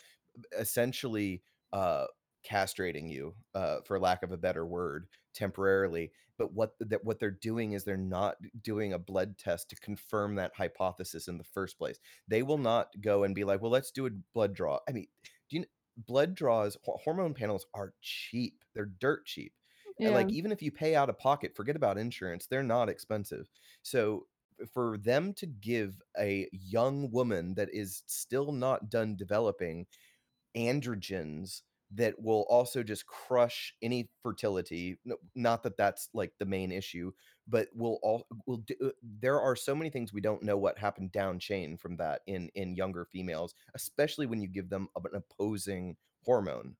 [0.57, 2.07] essentially uh,
[2.45, 6.11] castrating you, uh, for lack of a better word, temporarily.
[6.37, 10.35] But what that what they're doing is they're not doing a blood test to confirm
[10.35, 11.99] that hypothesis in the first place.
[12.27, 15.07] They will not go and be like, "Well, let's do a blood draw." I mean,
[15.49, 15.65] do you
[15.97, 18.63] blood draws, hormone panels are cheap.
[18.73, 19.53] They're dirt cheap.
[19.99, 22.47] Yeah Like even if you pay out of pocket, forget about insurance.
[22.47, 23.49] They're not expensive.
[23.83, 24.27] So
[24.73, 29.85] for them to give a young woman that is still not done developing
[30.55, 31.61] androgens
[31.95, 37.11] that will also just crush any fertility no, not that that's like the main issue
[37.47, 38.89] but will all will do, uh,
[39.19, 42.49] there are so many things we don't know what happened down chain from that in
[42.55, 46.75] in younger females especially when you give them an opposing hormone.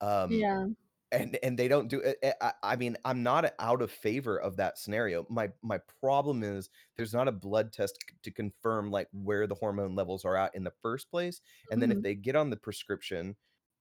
[0.00, 0.66] Um yeah
[1.12, 4.36] and and they don't do it eh, I, I mean i'm not out of favor
[4.38, 5.26] of that scenario.
[5.30, 9.54] My my problem is there's not a blood test c- to confirm like where the
[9.54, 12.50] hormone levels are at in the first place and then if mhm, they get on
[12.50, 13.36] the prescription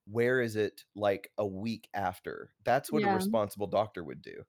[0.06, 2.54] where is it like a week after?
[2.64, 4.44] That's what a responsible doctor would do.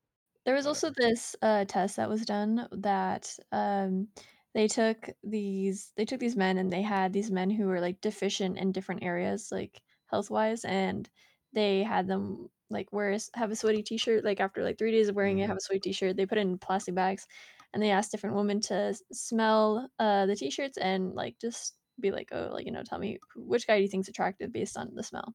[0.44, 4.08] There was also this, uh, test that was done that, um,
[4.54, 8.00] they took these they took these men and they had these men who were, like,
[8.02, 11.08] deficient in different areas, like, health-wise, and
[11.54, 15.08] they had them, like, wear a have a sweaty t-shirt, like, after, like, 3 days
[15.08, 15.48] of wearing it, mhm.
[15.48, 17.26] have a sweaty t-shirt, they put it in plastic bags,
[17.74, 22.30] and they asked different women to smell, uh, the t-shirts and, like, just be like,
[22.32, 25.02] "Oh," like, you know, "Tell me which guy do you think's attractive based on the
[25.02, 25.34] smell."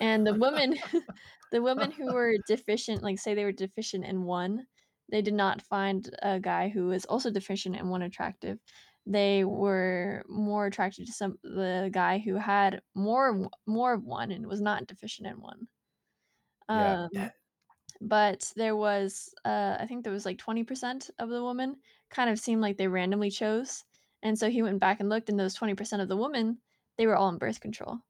[0.00, 0.74] And the women
[1.52, 4.66] the women who were deficient, like, say they were deficient in one,
[5.10, 8.58] they did not find a guy who was also deficient in one attractive.
[9.06, 14.46] They were more attracted to some the guy who had more more of one and
[14.46, 15.68] was not deficient in one.
[16.70, 17.34] Yeah Um, that
[18.00, 22.38] but there was, uh, I think there was, like, 20% of the women kind of
[22.40, 23.84] seemed like they randomly chose,
[24.22, 26.60] and so he went back and looked, and those 20% of the women,
[26.98, 28.00] they were all on birth control.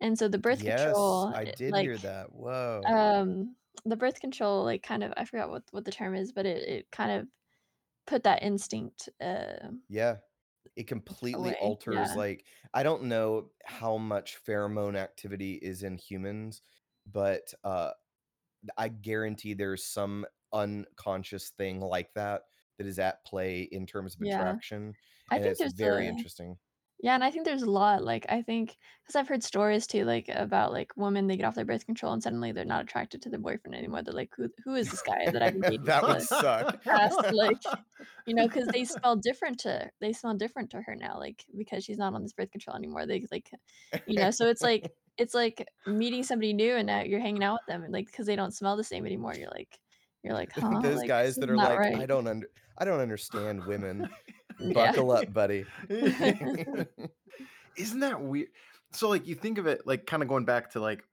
[0.00, 3.96] And so the birth yes control, i eh, did like hear that whoa um, the
[3.96, 6.90] birth control, like, kind of I forgot what what the term is, but it it
[6.92, 7.28] kind of
[8.06, 10.16] put that instinct, uh, yeah
[10.76, 11.56] it completely away.
[11.56, 12.16] alters Yeah.
[12.16, 16.62] like i don't know how much pheromone activity is in humans
[17.06, 17.92] but uh
[18.78, 22.44] I guarantee there's some unconscious thing like that
[22.78, 24.20] that is at play in terms of Yeah.
[24.22, 24.96] attraction,
[25.30, 26.58] I and think it's there's very a interesting.
[27.00, 30.04] Yeah, and I think there's a lot, like, I think because I've heard stories too,
[30.04, 33.22] like, about, like, women, they get off their birth control and suddenly they're not attracted
[33.22, 34.02] to their boyfriend anymore.
[34.02, 36.78] They're like, "Who who is this guy that I've been dating That would suck.
[36.86, 37.62] past" like,
[38.26, 41.84] you know, because they smell different to they smell different to her now, like, because
[41.84, 43.06] she's not on this birth control anymore.
[43.06, 43.50] They, like,
[44.06, 47.54] you know, so it's like it's like meeting somebody new and now you're hanging out
[47.54, 49.34] with them and, like because they don't smell the same anymore.
[49.36, 49.80] You're like
[50.22, 52.48] you're like, "Huh?" Those Like, guys is that are not like, right." "I don't under
[52.78, 54.10] I don't understand women.
[54.58, 54.92] Yeah.
[54.98, 55.66] Buckle up, buddy."
[57.76, 58.48] Isn't that weird?
[58.92, 61.04] So, like, you think of it, like, kinda going back to, like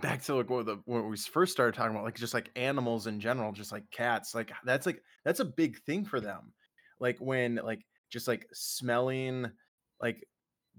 [0.00, 3.06] back to, like, what the what we first started talking about, like, just, like, animals
[3.06, 6.54] in general, just like cats, like, that's, like that's a big thing for them.
[6.98, 9.50] Like, when, like, just, like, smelling,
[10.00, 10.26] like,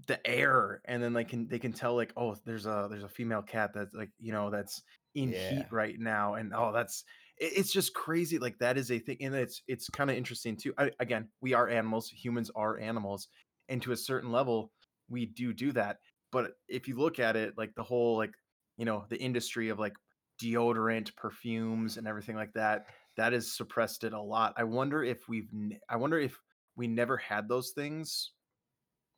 [0.06, 3.08] the air, and then they can they can tell, like, "Oh, there's a there's a
[3.08, 4.82] female cat that's, like, you know, that's
[5.14, 7.04] in heat right now," and, oh, that's
[7.38, 10.74] it it's just crazy, like, that is a thing, and it's it's kinda interesting too.
[10.78, 13.28] I again, we are animals, humans are animals,
[13.68, 14.72] and to a certain level,
[15.08, 16.00] we do do that,
[16.32, 18.34] but if you look at it, like, the whole, like,
[18.76, 19.94] you know, the industry of, like,
[20.42, 22.86] deodorant, perfumes, and everything like that,
[23.16, 24.54] that has suppressed it a lot.
[24.56, 25.48] I wonder if we've
[25.88, 26.40] i wonder if
[26.76, 28.32] we never had those things,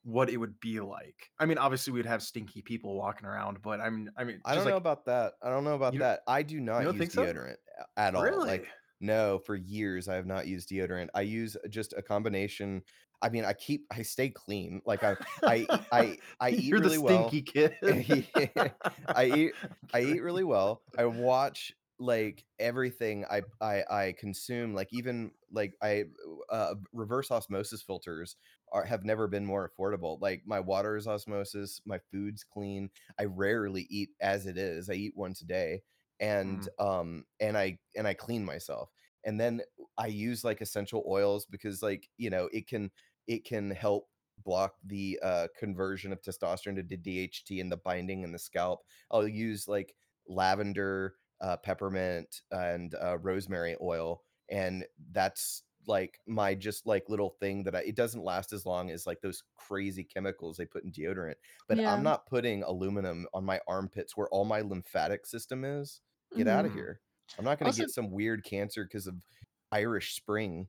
[0.06, 1.30] what it would be like.
[1.38, 4.66] I mean, obviously, we'd have stinky people walking around, but I'm I mean, I don't
[4.68, 5.34] know about that.
[5.42, 6.20] I don't know about You that.
[6.28, 7.24] I do not use so?
[7.24, 7.56] deodorant
[7.98, 8.22] a at all.
[8.22, 8.48] Really?
[8.48, 8.68] Like,
[9.00, 11.08] no, for years, I have not used deodorant.
[11.14, 12.82] I use just a combination
[13.22, 14.82] I mean, I keep I stay clean.
[14.84, 17.28] Like, I, I, I eat You're the really well.
[17.28, 17.74] stinky kid.
[19.08, 19.54] I eat
[19.94, 20.82] I eat really well.
[20.98, 26.04] I watch, like, everything I I I consume, like, even, like, I
[26.50, 28.36] uh, reverse osmosis filters
[28.72, 30.20] are have never been more affordable.
[30.20, 32.90] Like, my water is osmosis, my food's clean.
[33.18, 34.90] I rarely eat as it is.
[34.90, 35.82] I eat once a day,
[36.20, 36.70] and, Mm.
[36.78, 38.90] um, and I and I clean myself.
[39.24, 39.62] And then
[39.98, 42.90] I use, like, essential oils because, like, you know, it can
[43.26, 44.08] it can help
[44.38, 48.84] block the, uh, conversion of testosterone to DHT and the binding in the scalp.
[49.10, 49.96] I'll use, like,
[50.28, 57.62] lavender, uh, peppermint, and, uh, rosemary oil, and that's, like, my just, like, little thing
[57.64, 60.92] that I it doesn't last as long as, like, those crazy chemicals they put in
[60.92, 61.36] deodorant,
[61.68, 66.02] but I'm not putting aluminum on my armpits where all my lymphatic system is.
[66.34, 66.72] Get outta Mhm.
[66.74, 66.86] Mm.
[66.86, 67.00] here.
[67.38, 69.24] I'm not gonna get some weird cancer because of
[69.72, 70.68] Irish Spring.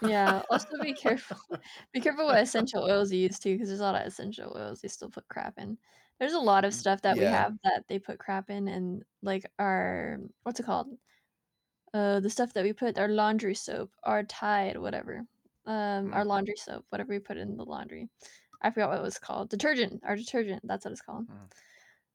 [0.00, 1.36] Yeah, also be careful
[1.92, 4.80] be careful what essential oils you use too, because there's a lot of essential oils
[4.80, 5.78] they still put crap in.
[6.18, 9.50] There's a lot of stuff that we have that they put crap in and, like,
[9.58, 10.88] our what's it called?
[11.94, 15.26] Uh, the stuff that we put our laundry soap, our Tide, whatever.
[15.66, 16.14] Um, Mm.
[16.14, 18.08] our laundry soap, whatever we put in the laundry.
[18.62, 19.50] I forgot what it was called.
[19.50, 21.26] Detergent, our detergent, that's what it's called.
[21.28, 21.52] Mm.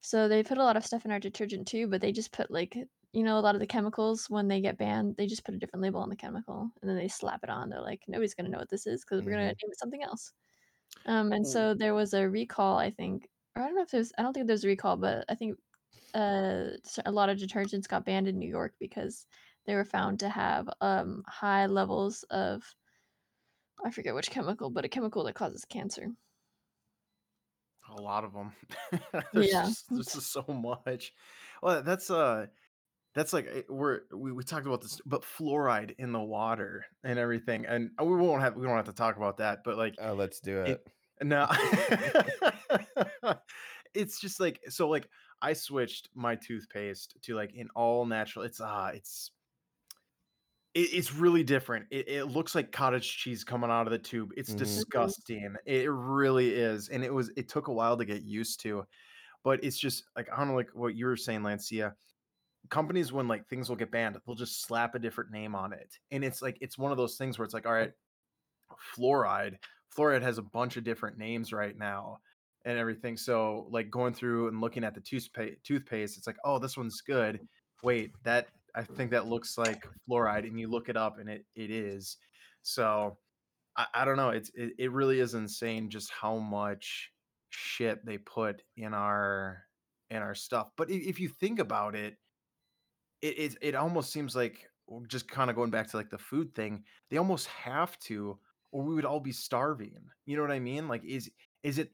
[0.02, 2.52] So, they put a lot of stuff in our detergent too, but they just put,
[2.52, 2.76] like
[3.14, 5.60] you know, a lot of the chemicals when they get banned, they just put a
[5.60, 7.70] different label on the chemical, and then they slap it on.
[7.70, 9.60] They're like, "Nobody's gonna know what this is 'cause we're gonna name Mhm.
[9.60, 10.34] it something else."
[11.06, 14.14] Um, and so there was a recall, I think or I don't know if there's
[14.18, 15.60] I don't think there's a recall, but I think,
[16.16, 16.72] uh,
[17.06, 19.28] a lot of detergents got banned in New York because
[19.68, 22.76] they were found to have, um, high levels of
[23.84, 26.14] I forget which chemical, but a chemical that causes cancer.
[27.90, 28.52] A lot of 'em.
[29.34, 29.54] There's Yeah.
[29.56, 31.14] just there's just so much.
[31.62, 32.48] Well, that's, uh
[33.16, 37.20] that's like, eh, we're we we talked about this, but fluoride in the water and
[37.20, 40.14] everything, and we won't have we don't have to talk about that, but, like, Oh,
[40.14, 40.88] let's do it it.
[41.24, 41.48] no.
[43.96, 45.10] It's just like so, like,
[45.42, 49.32] I switched my toothpaste to, like, an all natural it's, uh, it's
[50.78, 51.88] it it's really different.
[51.92, 54.32] It it looks like cottage cheese coming out of the tube.
[54.38, 54.56] It's Mhm.
[54.56, 55.14] Mhm.
[55.14, 55.56] disgusting.
[55.66, 58.86] It really is, and it was it took a while to get used to,
[59.44, 61.96] but it's just, like, I don't know, like, what you were saying, Lancia.
[62.70, 66.00] Companies, when, like, things will get banned, they'll just slap a different name on it,
[66.12, 67.94] and it's like it's one of those things where it's like, "Alright,
[68.96, 69.58] fluoride."
[69.96, 72.20] Fluoride has a bunch of different names right now
[72.66, 76.60] and everything, so, like, going through and looking at the toothpa toothpaste, it's like, "Oh,
[76.60, 77.48] this one's good.
[77.84, 81.46] Wait, that I think that looks like fluoride," and you look it up, and it
[81.56, 82.18] it is.
[82.64, 83.20] So,
[83.78, 87.12] I I don't know, it's it it really is insane just how much
[87.52, 89.66] shit they put in our
[90.12, 92.18] in our stuff, but if you think about it
[93.22, 94.70] it it it almost seems like
[95.08, 98.40] just kinda going back to, like, the food thing, they almost have to,
[98.72, 100.10] or we would all be starving.
[100.26, 100.88] You know what I mean?
[100.88, 101.32] Like, is
[101.64, 101.94] is it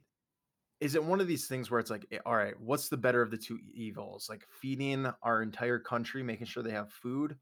[0.83, 3.31] is it one of these things where it's like, eh, "Alright, what's the better of
[3.31, 7.39] the 2 e evils?" Like, feeding our entire country, making sure they have food,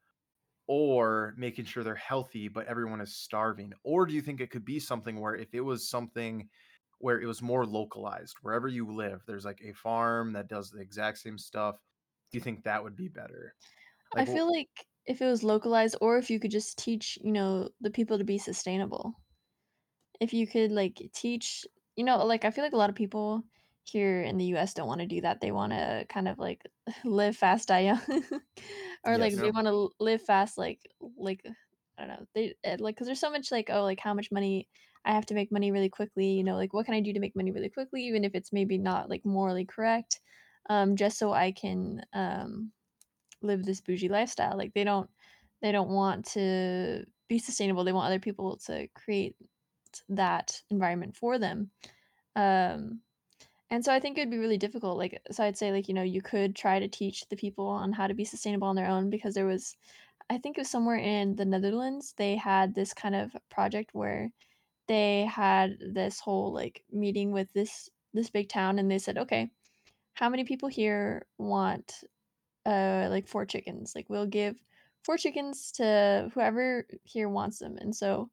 [0.67, 3.73] or making sure they're healthy, but everyone is starving?
[3.83, 6.49] Or do you think it could be something where if it was something
[6.99, 10.81] where it was more localized, wherever you live, there's, like, a farm that does the
[10.81, 11.77] exact same stuff,
[12.31, 13.55] do you think that would be better?
[14.17, 14.69] I Like, wh feel like
[15.05, 18.23] if it was localized or if you could just teach, you know, the people to
[18.23, 19.13] be sustainable.
[20.19, 21.65] If you could, like, teach
[22.01, 23.43] you know, like, I feel like a lot of people
[23.83, 25.39] here in the US don't wanna do that.
[25.41, 26.63] They wanna kind of, like,
[27.05, 28.01] live fast, die young,
[29.05, 29.39] or, like, Yes.
[29.39, 29.55] they Yep.
[29.55, 30.81] wanna live fast, like
[31.17, 31.45] like,
[31.97, 34.67] I don't know, they like because there's so much, like, "Oh, like, how much money
[35.05, 37.19] I have to make money really quickly," you know, like, "What can I do to
[37.19, 40.21] make money really quickly?" Even if it's maybe not, like, morally correct,
[40.69, 42.73] um, just so I can, um,
[43.41, 44.57] live this bougie lifestyle.
[44.57, 45.09] Like, they don't
[45.61, 49.35] they don't want to be sustainable, they want other people to create
[50.09, 51.71] that environment for them.
[52.35, 53.01] Um,
[53.69, 56.03] and so I think it'd be really difficult, like so I'd say, like, you know,
[56.03, 59.09] you could try to teach the people on how to be sustainable on their own
[59.09, 59.75] because there was
[60.29, 64.31] I think it was somewhere in the Netherlands, they had this kind of project where
[64.87, 69.51] they had this whole, like, meeting with this this big town, and they said, "Okay,
[70.15, 72.03] how many people here want,
[72.65, 73.95] uh, like, 4 chickens?
[73.95, 74.63] Like, we'll give
[75.03, 78.31] 4 chickens to whoever here wants them." And so,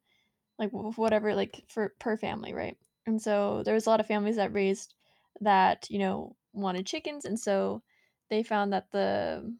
[0.59, 2.77] like, whatever, like, for per family, right?
[3.07, 4.95] And so, there was a lot of families that raised
[5.41, 7.83] that, you know, wanted chickens, and so
[8.29, 9.57] they found that the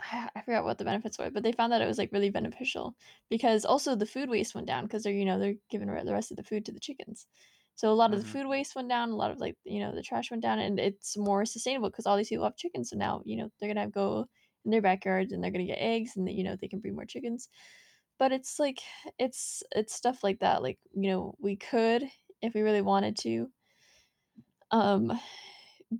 [0.00, 2.96] I forgot what the benefits were, but they found that it was, like, really beneficial
[3.30, 6.30] because also the food waste went down because they're, you know, they're giving the rest
[6.30, 7.26] of the food to the chickens.
[7.76, 8.26] So, a lot of the Mhm.
[8.26, 10.78] food waste went down, a lot of, like, you know, the trash went down, and
[10.80, 13.88] it's more sustainable because all these people have chickens, so now, you know, they're gonna
[13.90, 14.26] go
[14.64, 17.06] in their backyards, and they're gonna get eggs, and, you know, they can breed more
[17.06, 17.48] chickens.
[18.18, 18.80] But it's, like
[19.18, 22.08] it's it's stuff like that, like, you know, we could,
[22.42, 23.50] if we really wanted to
[24.70, 25.12] um,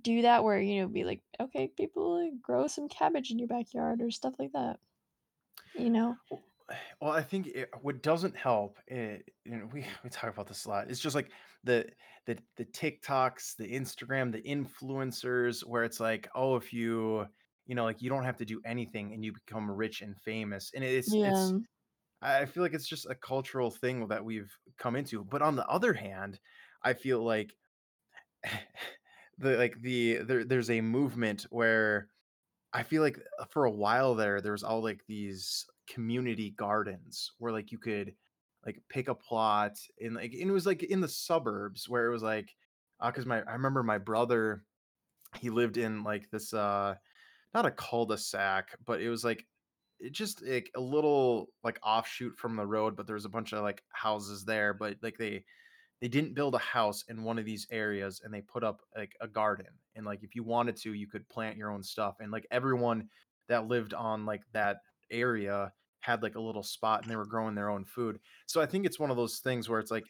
[0.01, 3.47] do that where, you know, be like, "Okay, people, like, grow some cabbage in your
[3.47, 4.79] backyard," or stuff like that.
[5.73, 6.17] You know?
[7.01, 10.65] Well, I think it what doesn't help, eh, you know, we we talk about this
[10.65, 11.31] a lot, it's just, like,
[11.63, 11.89] the
[12.25, 17.27] the the TikToks, the Instagram, the influencers where it's like, "Oh, if you"
[17.67, 20.71] you know, like, "You don't have to do anything, and you become rich and famous."
[20.73, 21.59] And it's it's Yeah.
[21.59, 21.74] I
[22.41, 25.67] I feel like it's just a cultural thing that we've come into, but on the
[25.67, 26.39] other hand,
[26.83, 27.55] I feel like
[29.37, 32.09] the like, the there there's a movement where
[32.73, 37.33] I feel like, uh, for a while there, there was all, like, these community gardens
[37.39, 38.15] where, like, you could,
[38.65, 42.11] like, pick a plot in, like and it was, like, in the suburbs where it
[42.11, 42.55] was, like
[43.01, 44.65] uh, 'cause my I remember my brother,
[45.39, 46.95] he lived in, like, this, uh
[47.53, 49.47] not a cul-de-sac, but it was, like
[49.99, 53.53] it just, like, a little, like, offshoot from the road, but there was a bunch
[53.53, 55.45] of, like, houses there, but, like, they
[56.01, 59.15] they didn't build a house in one of these areas, and they put up, like,
[59.21, 62.31] a garden, and, like, if you wanted to, you could plant your own stuff, and,
[62.31, 63.09] like, everyone
[63.47, 64.79] that lived on, like, that
[65.11, 68.19] area had, like, a little spot, and they were growing their own food.
[68.47, 70.05] So, I think it's one of those things where it's like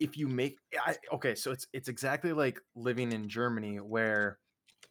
[0.00, 4.38] if you make I okay, so it's it's exactly like living in Germany where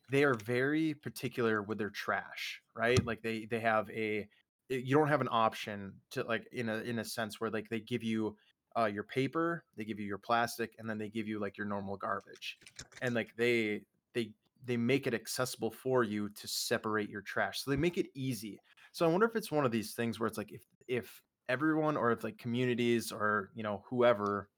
[0.10, 3.04] they are very particular with their trash, right?
[3.06, 4.22] Like, they they have a
[4.70, 7.70] eh, you don't have an option to, like in a in a sense where, like,
[7.70, 8.38] they give you,
[8.78, 11.68] uh, your paper, they give you your plastic, and then they give you, like, your
[11.68, 12.60] normal garbage.
[13.02, 14.34] And, like, they they
[14.64, 18.62] they make it accessible for you to separate your trash, so they make it easy.
[18.92, 21.96] So, I wonder if it's one of these things where it's like if if everyone
[21.98, 24.50] or if, like, communities or, you know, whoever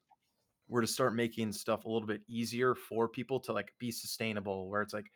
[0.68, 4.68] were to start making stuff a little bit easier for people to, like, be sustainable,
[4.68, 5.12] where it's like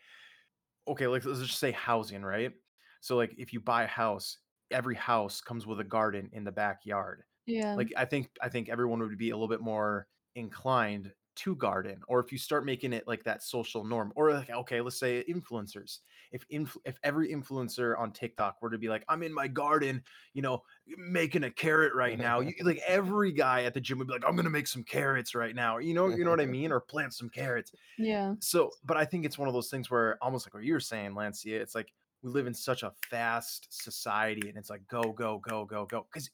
[0.88, 2.52] okay, like, let's just say housing, right?
[3.00, 4.38] So, like, if you buy a house,
[4.70, 7.24] every house comes with a garden in the backyard.
[7.46, 7.74] Yeah.
[7.76, 12.02] Like, I think I think everyone would be a little bit more inclined to garden,
[12.08, 15.24] or if you start making it like that social norm, or, like, okay, let's say
[15.28, 16.00] influencers.
[16.32, 20.04] If inf if every influencer on TikTok were to be like, "I'm in my garden,
[20.32, 24.06] you know, making a carrot right now," you like, every guy at the gym would
[24.08, 26.46] be like, "I'm gonna make some carrots right now." You know you know what I
[26.46, 26.72] mean?
[26.72, 27.72] Or plant some carrots.
[27.98, 28.34] Yeah.
[28.40, 30.80] So but I think it's one of those things where almost like what you were
[30.80, 35.12] saying, Lancia, it's like we live in such a fast society, and it's like go,
[35.12, 36.30] go, go, go, go cuz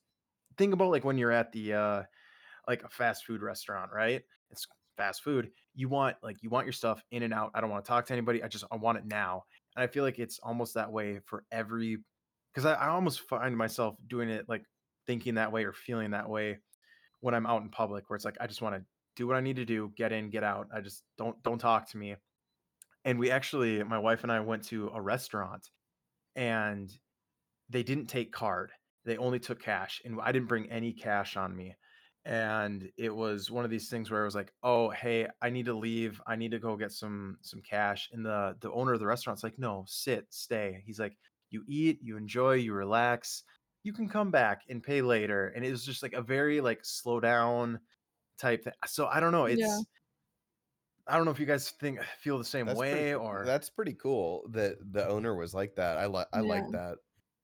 [0.58, 2.04] think about, like, when you're at the, uh,
[2.68, 4.24] like, a fast food restaurant, right?
[4.50, 4.66] It's
[5.00, 5.52] fast food.
[5.74, 7.52] You want like, you want your stuff in and out.
[7.54, 8.42] I don't wanna talk to anybody.
[8.44, 9.44] I just I want it now.
[9.76, 11.98] And I feel like it's almost that way for every
[12.54, 14.64] 'cause I I almost find myself doing it, like,
[15.06, 16.58] thinking that way or feeling that way
[17.20, 18.84] when I'm out in public where it's like, I just wanna
[19.16, 20.68] do what I need to do, get in, get out.
[20.74, 22.16] I just don't don't talk to me.
[23.04, 25.70] And we actually my wife and I went to a restaurant,
[26.36, 26.90] and
[27.70, 28.72] they didn't take card.
[29.04, 31.76] They only took cash, and I didn't bring any cash on me.
[32.24, 35.64] And it was one of these things where I was like, "Oh, hey, I need
[35.66, 36.20] to leave.
[36.26, 39.42] I need to go get some some cash." And the the owner of the restaurant's
[39.42, 41.16] like, "No, sit, stay." He's like,
[41.50, 43.44] "You eat, you enjoy, you relax.
[43.84, 46.84] You can come back and pay later." And it was just, like, a very, like,
[46.84, 47.80] slow down
[48.38, 48.74] type thing.
[48.86, 49.80] so I don't know, Yeah.
[49.80, 49.86] it's
[51.06, 53.14] I don't know if you guys think feel the same That's way cool.
[53.14, 55.96] or That's pretty cool that the owner was like that.
[55.98, 56.98] I like I like that.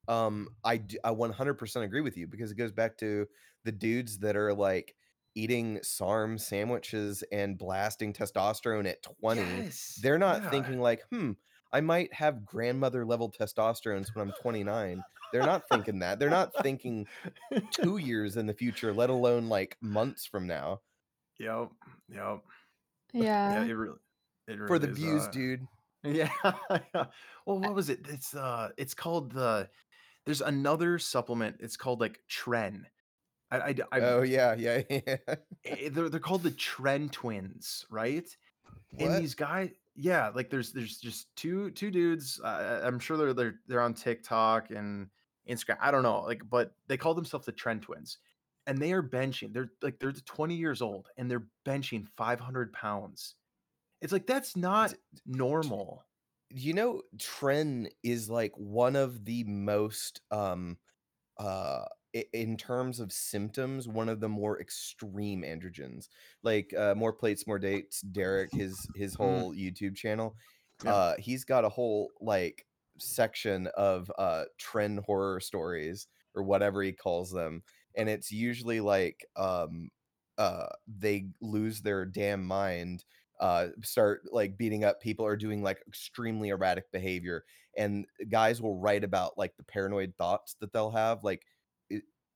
[0.09, 3.27] Um, I I 100% agree with you because it goes back to
[3.67, 4.95] the dudes that are like
[5.35, 9.41] eating SARM sandwiches and blasting testosterone at 20.
[9.43, 10.51] Yes, They're not yeah.
[10.51, 11.33] thinking like, hmm,
[11.73, 15.03] I might have grandmother level testosterone when I'm 29.
[15.33, 16.19] They're not thinking that.
[16.19, 17.07] They're not thinking
[17.73, 20.81] two years in the future, let alone like months from now.
[21.39, 21.69] Yep,
[22.09, 22.39] yep.
[23.13, 23.65] Yeah, Yeah.
[23.65, 23.99] it really,
[24.49, 24.97] it really For the is.
[24.97, 25.67] views, uh, dude.
[26.05, 26.31] Yeah.
[27.45, 28.07] well, what was it?
[28.09, 29.69] It's uh, it's called the.
[30.25, 31.57] There's another supplement.
[31.61, 32.83] It's called like Tren.
[33.51, 35.17] I, I, I Oh yeah, yeah, yeah.
[35.65, 38.29] eh, they're they're called the Tren twins, right?
[38.99, 42.41] And these guys, yeah, like there's there's just two two dudes.
[42.43, 45.09] Uh, I'm sure they're they're they're on TikTok and
[45.49, 45.77] Instagram.
[45.81, 48.19] I don't know, like, but they call themselves the Tren twins,
[48.67, 49.53] and they are benching.
[49.53, 53.35] They're like they're 20 years old and they're benching 500 pounds.
[54.01, 54.95] It's like that's not
[55.27, 56.05] normal.
[56.51, 60.77] you know tren is like one of the most um
[61.39, 61.85] uh
[62.33, 66.09] in terms of symptoms one of the more extreme androgens
[66.43, 69.17] like uh more plates more dates derek his his Mm.
[69.17, 70.37] whole youtube channel
[70.85, 70.93] Yeah.
[70.93, 72.67] uh he's got a whole like
[72.99, 77.63] section of uh tren horror stories or whatever he calls them
[77.97, 79.91] and it's usually like um
[80.39, 83.05] uh they lose their damn mind
[83.41, 87.45] uh start like beating up people or doing like extremely erratic behavior
[87.77, 91.56] and guys will write about like the paranoid thoughts that they'll have like "I-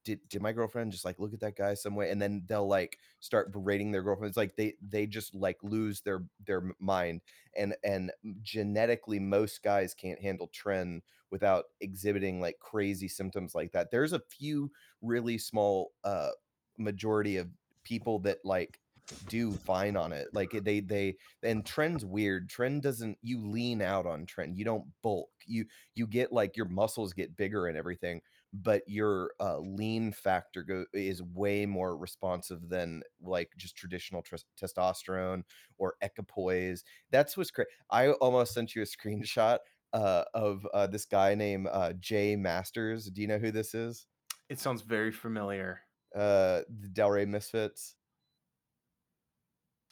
[0.04, 2.66] did, did my girlfriend just like look at that guy some way and then they'll
[2.66, 7.20] like start berating their girlfriends like they they just like lose their their mind
[7.56, 8.10] and and
[8.42, 14.22] genetically most guys can't handle tren without exhibiting like crazy symptoms like that there's a
[14.30, 14.70] few
[15.02, 16.30] really small uh
[16.78, 17.48] majority of
[17.84, 18.80] people that like
[19.28, 24.06] do fine on it like they they and tren's weird tren doesn't you lean out
[24.06, 28.20] on tren you don't bulk you you get like your muscles get bigger and everything
[28.52, 34.44] but your uh, lean factor go, is way more responsive than like just traditional tres-
[34.60, 35.42] testosterone
[35.78, 39.58] or equipoise that's what's crazy i almost sent you a screenshot
[39.92, 44.06] uh, of uh, this guy named uh, jay masters do you know who this is
[44.48, 45.80] It sounds very familiar.
[46.16, 47.94] uh the delray misfits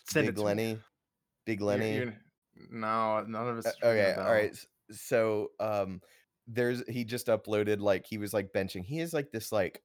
[0.08, 0.46] Send big to me.
[0.46, 0.78] lenny
[1.44, 2.16] big You're- lenny you're-
[2.70, 3.72] no, none of us.
[3.80, 4.52] Okay, all right.
[4.90, 6.00] So um
[6.48, 8.84] there's he just uploaded like he was like benching.
[8.84, 9.82] He is like this like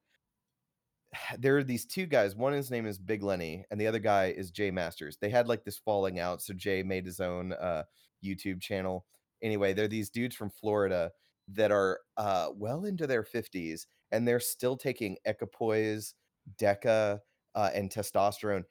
[1.38, 2.34] there are these two guys.
[2.34, 5.18] One his name is Big Lenny and the other guy is Jay Masters.
[5.20, 7.84] They had like this falling out, so Jay made his own uh
[8.24, 9.04] YouTube channel.
[9.42, 11.12] Anyway, they're these dudes from Florida
[11.48, 16.14] that are uh well into their 50s and they're still taking equipoise,
[16.56, 17.18] deca,
[17.54, 18.62] uh, and testosterone.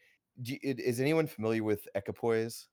[0.41, 2.67] Do, is anyone familiar with equipoise?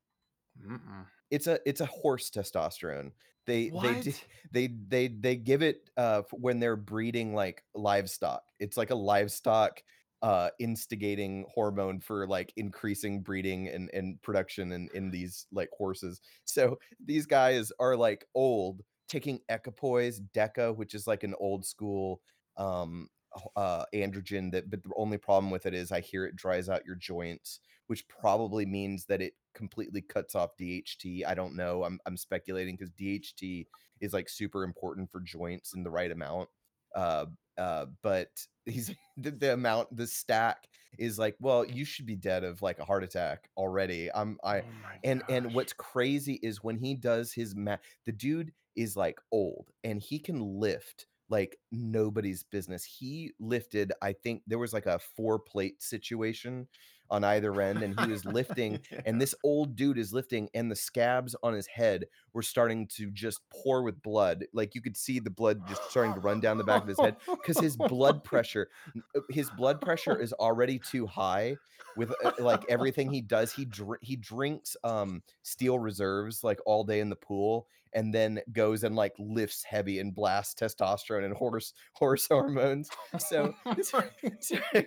[0.64, 1.06] Mm-mm.
[1.30, 3.12] It's a it's a horse testosterone.
[3.46, 3.96] They they What?
[3.96, 4.14] d-
[4.52, 8.42] they they they give it uh when they're breeding like livestock.
[8.58, 9.82] It's like a livestock
[10.22, 16.20] uh instigating hormone for like increasing breeding and and production in in these like horses.
[16.44, 22.20] So these guys are like old taking equipoise, deca, which is like an old school
[22.56, 23.08] um
[23.56, 26.84] uh androgen that but the only problem with it is I hear it dries out
[26.84, 31.26] your joints which probably means that it completely cuts off DHT.
[31.26, 31.84] I don't know.
[31.84, 33.66] I'm I'm speculating because DHT
[34.01, 36.48] is like super important for joints in the right amount.
[36.94, 37.26] Uh,
[37.59, 38.30] uh, but
[38.64, 42.78] he's the, the amount the stack is like, well, you should be dead of like
[42.78, 44.11] a heart attack already.
[44.14, 44.64] I'm I oh
[45.05, 47.76] and and what's crazy is when he does his ma
[48.07, 52.84] the dude is like old and he can lift like nobody's business.
[52.84, 56.66] He lifted, I think there was like a four plate situation
[57.11, 59.00] on either end, and he was lifting, Yeah.
[59.06, 63.11] and this old dude is lifting, and the scabs on his head were starting to
[63.11, 64.46] just pour with blood.
[64.52, 67.00] Like you could see the blood just starting to run down the back of his
[67.00, 68.68] head because his blood pressure
[69.16, 71.56] uh, his blood pressure is already too high
[71.96, 76.84] with uh, like everything he does he dr- he drinks um steel reserves like all
[76.84, 81.34] day in the pool and then goes and like lifts heavy and blasts testosterone and
[81.34, 82.88] horse horse hormones
[83.18, 84.01] so, so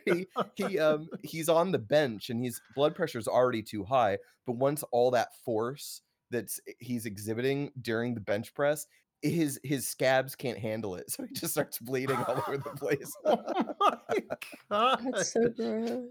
[0.05, 4.17] he, he um he's on the bench and his blood pressure is already too high
[4.45, 6.01] but once all that force
[6.31, 8.87] that's he's exhibiting during the bench press
[9.21, 13.13] his his scabs can't handle it so he just starts bleeding all over the place
[13.25, 13.37] oh
[13.79, 14.37] my
[14.69, 14.99] god.
[15.13, 16.01] That's so gross.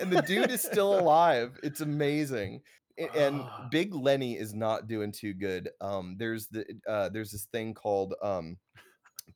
[0.00, 1.58] and the dude is still alive.
[1.62, 2.62] It's amazing.
[2.98, 3.68] A- And Ah.
[3.70, 5.70] Big Lenny is not doing too good.
[5.80, 8.56] Um, there's the uh, there's this thing called um,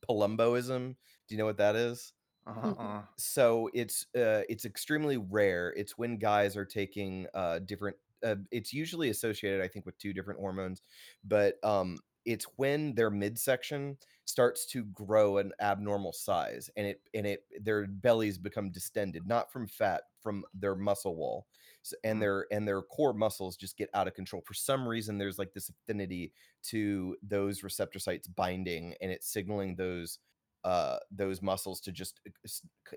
[0.08, 0.94] Palumboism.
[1.28, 2.12] Do you know what that is?
[2.46, 3.02] Uh-uh.
[3.16, 5.72] So it's uh, it's extremely rare.
[5.76, 10.12] It's when guys are taking uh, different uh, it's usually associated, I think, with two
[10.12, 10.82] different hormones,
[11.24, 17.26] but um, it's when their midsection starts to grow an abnormal size, and it and
[17.26, 21.69] it their bellies become distended, not from fat, from their muscle wall, S
[22.04, 22.22] and Mm.
[22.22, 24.42] their and their core muscles just get out of control.
[24.46, 26.32] For some reason, there's like this affinity
[26.64, 30.18] to those receptor sites binding, and it's signaling those
[30.64, 32.30] uh those muscles to just uh,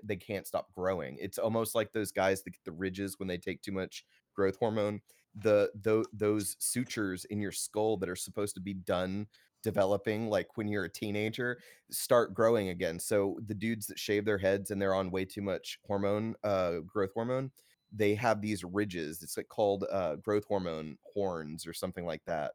[0.02, 1.16] they can't stop growing.
[1.20, 4.04] It's almost like those guys that get the ridges when they take too much
[4.34, 5.00] growth hormone.
[5.34, 9.28] The tho- those sutures in your skull that are supposed to be done
[9.62, 11.58] developing like when you're a teenager
[11.90, 12.98] start growing again.
[13.00, 16.80] So the dudes that shave their heads and they're on way too much hormone uh
[16.80, 17.50] growth hormone,
[17.94, 19.22] they have these ridges.
[19.22, 22.52] It's like called uh growth hormone horns or something like that.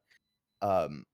[0.62, 1.06] Um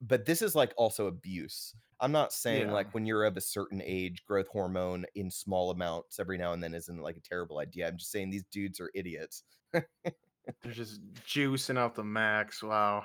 [0.00, 1.74] but this is like also abuse.
[2.00, 2.72] I'm not saying Yeah.
[2.72, 6.62] like when you're of a certain age, growth hormone in small amounts every now and
[6.62, 7.88] then isn't like a terrible idea.
[7.88, 9.44] I'm just saying these dudes are idiots.
[9.72, 12.62] They're just juicing out the max.
[12.62, 13.04] Wow.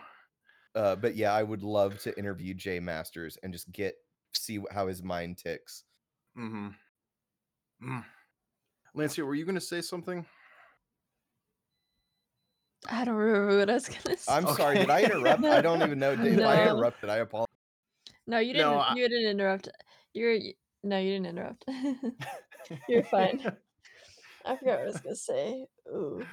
[0.76, 3.96] Uh, but yeah, I would love to interview Jay Masters and just get
[4.34, 5.84] see how his mind ticks.
[6.38, 6.68] Mm-hmm.
[7.84, 8.06] Mm.
[8.94, 10.26] Lancia, were you going to say something?
[12.90, 14.32] I don't remember what I was gonna say.
[14.32, 15.44] I'm sorry, did I interrupt?
[15.44, 16.12] I don't even know.
[16.20, 16.62] If I No.
[16.64, 17.48] interrupted, I apologize.
[18.28, 18.68] No, you didn't.
[18.68, 19.70] I- You didn't interrupt.
[20.14, 20.38] You're
[20.84, 21.66] no, you didn't interrupt.
[22.88, 23.40] You're fine.
[24.46, 25.66] I forgot what I was gonna say.
[25.90, 26.26] Ooh.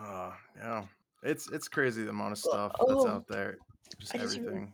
[0.00, 0.84] Uh, yeah.
[1.22, 3.58] It's it's crazy the amount of Well, stuff that's oh, out there.
[3.98, 4.72] Just I just everything.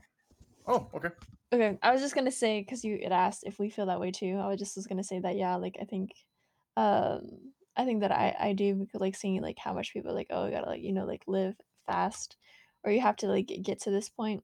[0.67, 1.11] Oh, okay.
[1.53, 4.11] Okay, I was just gonna say because you had asked if we feel that way
[4.11, 4.39] too.
[4.43, 6.11] I was just was gonna say that yeah, like I think,
[6.77, 10.15] um, I think that I I do because like seeing like how much people are
[10.15, 11.55] like oh you gotta like you know like live
[11.87, 12.37] fast,
[12.85, 14.43] or you have to like get get to this point.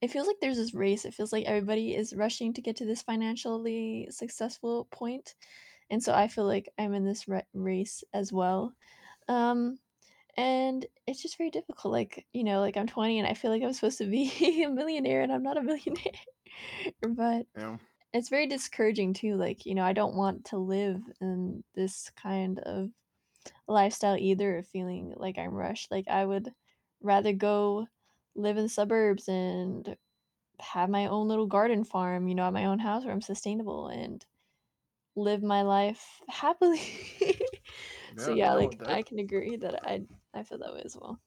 [0.00, 1.04] It feels like there's this race.
[1.04, 5.34] It feels like everybody is rushing to get to this financially successful point,
[5.90, 8.72] and so I feel like I'm in this ra- race as well.
[9.28, 9.78] Um,
[10.36, 11.92] and it's just very difficult.
[11.92, 14.70] Like, you know, like I'm 20 and I feel like I'm supposed to be a
[14.70, 16.12] millionaire and I'm not a millionaire.
[17.02, 17.76] but Yeah.
[18.12, 19.36] It's very discouraging too.
[19.36, 22.92] Like, you know, I don't want to live in this kind of
[23.68, 25.90] lifestyle either of feeling like I'm rushed.
[25.90, 26.54] Like, I would
[27.02, 27.88] rather go
[28.36, 29.96] live in the suburbs and
[30.60, 33.88] have my own little garden farm, you know, at my own house where I'm sustainable
[33.88, 34.24] and
[35.16, 36.80] live my life happily.
[38.16, 40.82] so Yeah, yeah, no, like I that can agree that I I feel that way
[40.84, 41.20] as well.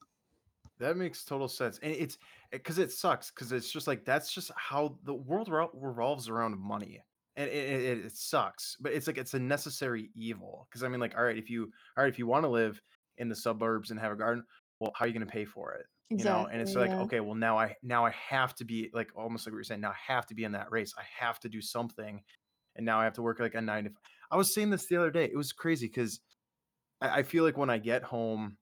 [0.83, 1.79] That makes total sense.
[1.79, 2.17] And it's
[2.51, 6.57] eh, because it sucks because it's just like that's just how the world revolves around
[6.59, 7.01] money.
[7.35, 10.67] And it, it, it sucks, but it's like it's a necessary evil.
[10.69, 12.81] Because I mean, like, all right, if you all right, if you want to live
[13.17, 14.45] in the suburbs and have a garden,
[14.79, 15.87] well, how are you going to pay for it?
[16.17, 16.99] You know, and it's Exactly, like, yeah.
[16.99, 19.81] okay, well, now I now I have to be like almost like what you're saying.
[19.81, 20.93] Now I have to be in that race.
[20.97, 22.21] I have to do something,
[22.75, 23.91] and now I have to work like a nine to.
[24.29, 25.25] I was saying this the other day.
[25.25, 26.19] It was crazy because
[27.01, 28.57] I, I feel like when I get home,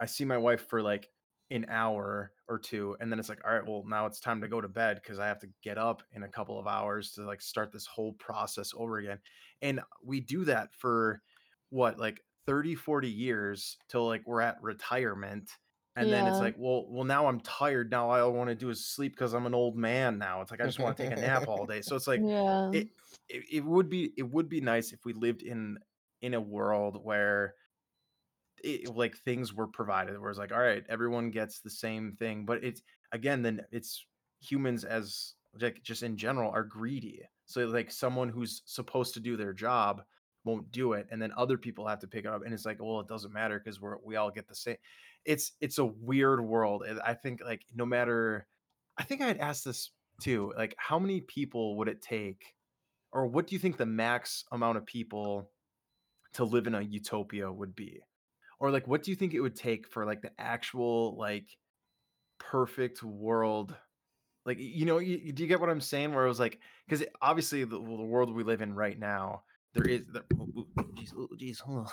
[0.00, 1.11] I see my wife for like
[1.52, 4.48] an hour or two, and then it's like, all right, well, now it's time to
[4.48, 7.22] go to bed because I have to get up in a couple of hours to
[7.24, 9.20] like start this whole process over again.
[9.60, 11.22] And we do that for
[11.70, 15.50] what, like 30, 40 years till like we're at retirement.
[15.94, 17.90] And then it's like, well, well, now I'm tired.
[17.90, 20.40] Now all I want to do is sleep because I'm an old man now.
[20.40, 21.82] It's like I just want to take a nap all day.
[21.82, 22.70] So it's like Yeah.
[22.70, 22.88] it,
[23.28, 25.78] it it would be it would be nice if we lived in
[26.22, 27.56] in a world where
[28.62, 32.44] it, like things were provided where it's like all right everyone gets the same thing
[32.44, 32.82] but it's
[33.12, 34.04] again then it's
[34.40, 39.36] humans as like just in general are greedy so like someone who's supposed to do
[39.36, 40.02] their job
[40.44, 42.80] won't do it and then other people have to pick it up and it's like
[42.80, 44.76] well it doesn't matter because we're we all get the same
[45.24, 48.46] it's it's a weird world and i think like no matter
[48.98, 49.90] i think i'd ask this
[50.20, 52.54] too like how many people would it take
[53.12, 55.50] or what do you think the max amount of people
[56.32, 58.00] to live in a utopia would be
[58.62, 61.58] or like what do you think it would take for like the actual like
[62.38, 63.74] perfect world?
[64.46, 66.14] Like you know you, do you get what i'm saying?
[66.14, 69.42] Where it was like because obviously the, the world we live in right now
[69.74, 71.90] there is the, oh, oh, geez, oh, geez, hold.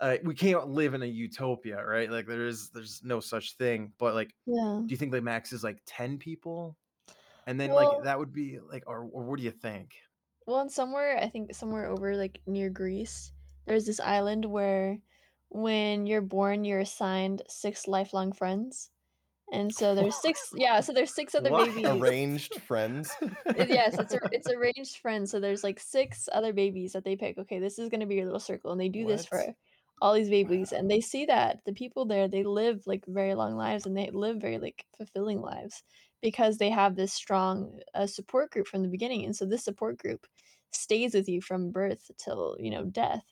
[0.00, 2.10] Uh, we can't live in a utopia right?
[2.10, 4.80] Like there is there's no such thing but like Yeah.
[4.86, 6.78] do you think the max is like 10 people?
[7.46, 9.92] And then like that would be like or, or what do you think?
[10.46, 13.32] Well, and somewhere I think somewhere over like near Greece,
[13.66, 14.98] there's this island where
[15.50, 18.90] when you're born, you're assigned six lifelong friends.
[19.52, 21.68] And so there's six, yeah, so there's six other What?
[21.68, 21.86] babies.
[21.86, 23.10] Arranged friends.
[23.56, 25.30] Yes, it's a it's arranged friends.
[25.30, 27.38] So there's like six other babies that they pick.
[27.38, 29.42] Okay, this is gonna be your little circle, and they do this for
[30.00, 33.56] all these babies, and they see that the people there they live like very long
[33.56, 35.82] lives, and they live very like fulfilling lives
[36.22, 39.98] because they have this strong uh, support group from the beginning, and so this support
[39.98, 40.26] group
[40.70, 43.24] stays with you from birth till you know death.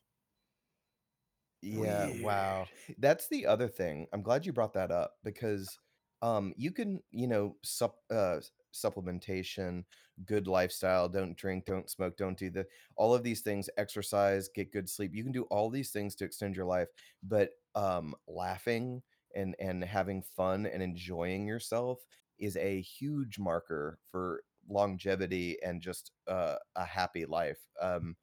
[1.63, 2.69] Yeah, wow.
[2.89, 2.99] Weird.
[2.99, 4.07] That's the other thing.
[4.13, 5.79] I'm glad you brought that up because
[6.23, 8.39] um you can, you know, sup uh
[8.75, 9.85] supplementation,
[10.25, 14.73] good lifestyle, don't drink, don't smoke, don't do the all of these things, exercise, get
[14.73, 15.13] good sleep.
[15.15, 16.89] You can do all these things to extend your life,
[17.23, 19.03] but um laughing
[19.35, 22.01] and and having fun and enjoying yourself
[22.39, 27.59] is a huge marker for longevity and just uh, a happy life.
[27.81, 28.17] Um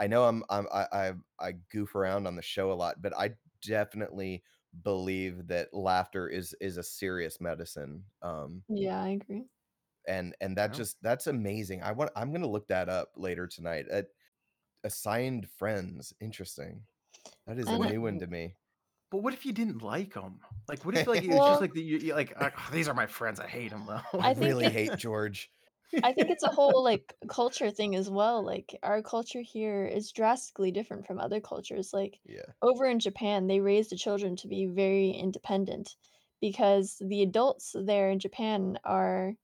[0.00, 3.16] I know I'm I'm I I I goof around on the show a lot, but
[3.16, 4.44] I definitely
[4.82, 8.06] believe that laughter is is a serious medicine.
[8.22, 9.50] Um, Yeah, I agree.
[10.06, 10.74] and and that Yeah.
[10.74, 11.82] just that's amazing.
[11.82, 13.86] I want I'm gonna look that up later tonight.
[13.90, 14.02] Uh,
[14.84, 16.86] assigned friends, interesting.
[17.46, 18.56] That is a And What if new one to me.
[19.10, 20.40] but what if you didn't like them?
[20.68, 22.94] Like, what if, like, it was just like the you you like, uh, "These are
[22.94, 25.50] my friends, I hate them though." I I really hate George.
[26.02, 30.12] I think it's a whole, like, culture thing as well, like, our culture here is
[30.12, 32.52] drastically different from other cultures, like, Yeah.
[32.62, 35.96] over in Japan, they raise the children to be very independent
[36.40, 39.34] because the adults there in Japan are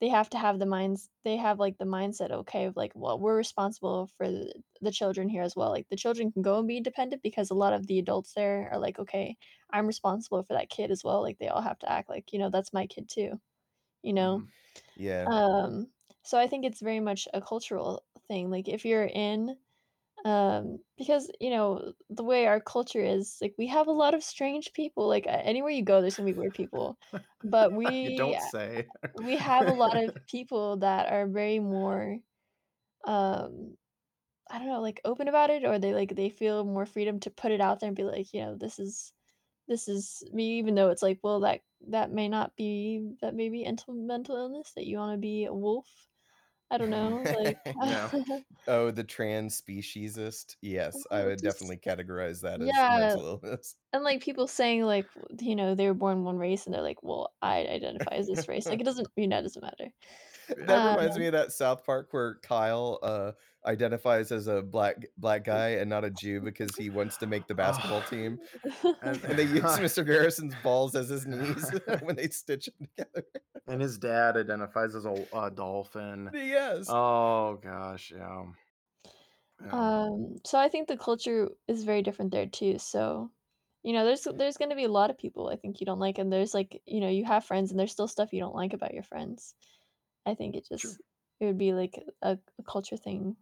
[0.00, 3.18] they have to have the minds they have, like, the mindset, okay, of, like, "Well,
[3.20, 6.68] we're responsible for the the children here as well," like, the children can go and
[6.68, 9.36] be independent because a lot of the adults there are like, "Okay,
[9.70, 12.38] I'm responsible for that kid as well," like, they all have to act like, you
[12.40, 13.40] know, "That's my kid too,"
[14.02, 14.42] you know?
[14.42, 14.52] Mhm.
[14.94, 15.30] Yeah.
[15.30, 15.90] Um,
[16.24, 19.56] so I think it's very much a cultural thing, like, if you're in,
[20.24, 24.24] um because, you know, the way our culture is, like, we have a lot of
[24.24, 26.98] strange people, like, anywhere you go, there's gonna be weird people,
[27.44, 27.72] but
[28.02, 28.90] You we don't say.
[29.14, 32.18] we have a lot of people that are very more,
[33.04, 33.76] um,
[34.50, 37.30] I don't know, like, open about it, or they, like they feel more freedom to
[37.30, 39.12] put it out there and be like, you know, "This is
[39.68, 43.48] this is me," even though it's like, well, that that may not be that may
[43.48, 46.08] be mental illness, that you wanna be a wolf.
[46.70, 47.60] I don't know, like.
[48.68, 50.56] Oh, the trans speciesist.
[50.62, 53.76] Yes, I oh, would just definitely categorize that as yeah, mental illness.
[53.92, 55.10] and, like, people saying, like,
[55.40, 58.48] you know, they were born one race, and they're like, "Well, I identify as this
[58.48, 59.90] race," like, it doesn't you know, it doesn't matter.
[60.56, 60.84] That Yeah.
[60.84, 63.32] reminds Um me of that South Park where Kyle, uh,
[63.66, 67.48] identifies as a black black guy and not a Jew because he wants to make
[67.48, 68.38] the basketball team,
[69.02, 70.04] And and they use Mr.
[70.04, 73.26] Garrison's balls as his knees when they stitch them together.
[73.66, 76.30] and his dad identifies as a a dolphin.
[76.32, 76.86] Yes.
[76.88, 78.46] Oh gosh, yeah.
[79.60, 79.72] Yeah.
[79.72, 82.78] Um, so I think the culture is very different there too.
[82.78, 83.32] So,
[83.82, 86.18] you know, there's there's gonna be a lot of people I think you don't like,
[86.18, 88.72] and there's like, you know, you have friends and there's still stuff you don't like
[88.72, 89.54] about your friends.
[90.26, 90.76] I think it Sure.
[90.78, 91.00] just
[91.40, 93.36] it would be like a, a culture thing.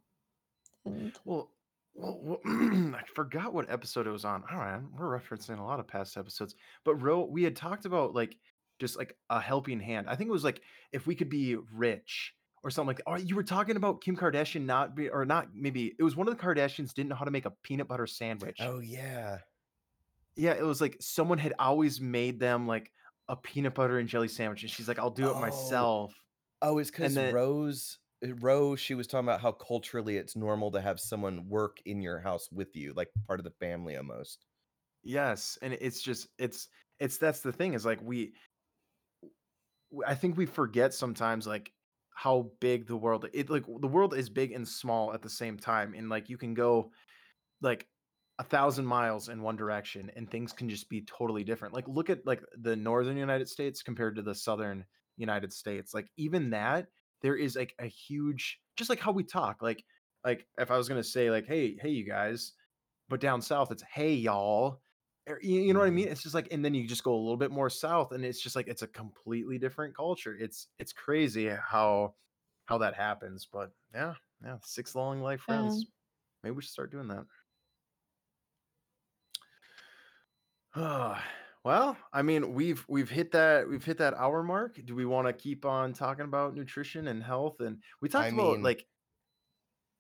[0.85, 1.51] And Well,
[1.95, 2.41] well, well
[2.95, 4.45] I forgot what episode it was on.
[4.51, 6.55] All right, we're referencing a lot of past episodes,
[6.85, 8.37] but Ro, we had talked about like
[8.79, 10.07] just like a helping hand.
[10.09, 10.61] I think it was like
[10.93, 13.07] if we could be rich or something like that.
[13.07, 16.29] Or you were talking about Kim Kardashian not be or not maybe it was one
[16.29, 18.59] of the Kardashians didn't know how to make a peanut butter sandwich.
[18.61, 19.39] Oh yeah.
[20.37, 22.93] Yeah, it was like someone had always made them like
[23.29, 25.41] a peanut butter and jelly sandwich, and she's like, "I'll do it Oh.
[25.41, 26.15] myself."
[26.63, 30.37] Oh, it's And because then Rose uh, Rose, she was talking about how culturally it's
[30.37, 33.97] normal to have someone work in your house with you, like part of the family
[33.97, 34.47] almost.
[35.03, 38.35] yes, and it's just it's it's that's the thing is like we
[39.91, 41.73] w- I think we forget sometimes like
[42.15, 45.59] how big the world it like the world is big and small at the same
[45.59, 46.93] time and like you can go
[47.63, 47.89] like
[48.39, 52.11] a thousand miles in one direction and things can just be totally different like look
[52.11, 54.85] at like the northern united states compared to the southern
[55.17, 56.87] united states like even that
[57.23, 59.85] there is like a huge just like how we talk like
[60.25, 62.53] like if i was going to say like hey hey you guys
[63.09, 64.81] but down south it's hey y'all
[65.29, 66.07] or, you, you know what i mean?
[66.07, 66.13] Mhm.
[66.13, 68.41] it's just like and then you just go a little bit more south and it's
[68.41, 72.15] just like it's a completely different culture it's it's crazy how
[72.67, 74.15] how that happens but yeah
[74.45, 75.85] yeah six long life friends um,
[76.43, 77.25] maybe we should start doing that.
[80.79, 81.25] Ah,
[81.67, 84.79] well, I mean, we've we've hit that we've hit that hour mark.
[84.85, 87.59] Do we want to keep on talking about nutrition and health?
[87.61, 88.87] And we I talked about mean, like,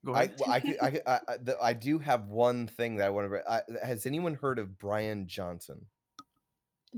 [0.04, 0.36] go I ahead.
[0.38, 3.10] well, I could I could I, I, the, I do have one thing that I
[3.10, 3.50] want to.
[3.50, 5.86] I, has anyone heard of Brian Johnson?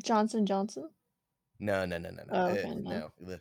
[0.02, 0.90] Johnson Johnson.
[1.60, 3.10] No, no, no, no, no, Oh, Ugh, okay, no.
[3.18, 3.38] no,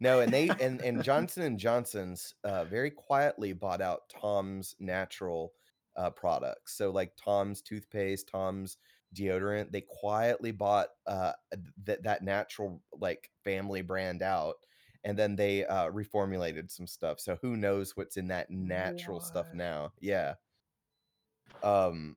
[0.00, 0.20] no.
[0.20, 5.54] And they and and Johnson and Johnson's uh, very quietly bought out Tom's natural
[5.96, 6.74] uh, products.
[6.76, 8.78] So like Tom's toothpaste, Tom's
[9.14, 9.72] deodorant.
[9.72, 11.32] They quietly bought uh,
[11.84, 14.56] that that natural like family brand out,
[15.04, 17.20] and then they uh, reformulated some stuff.
[17.20, 19.92] So who knows what's in that natural stuff now?
[20.00, 20.34] Yeah.
[21.62, 22.16] Um,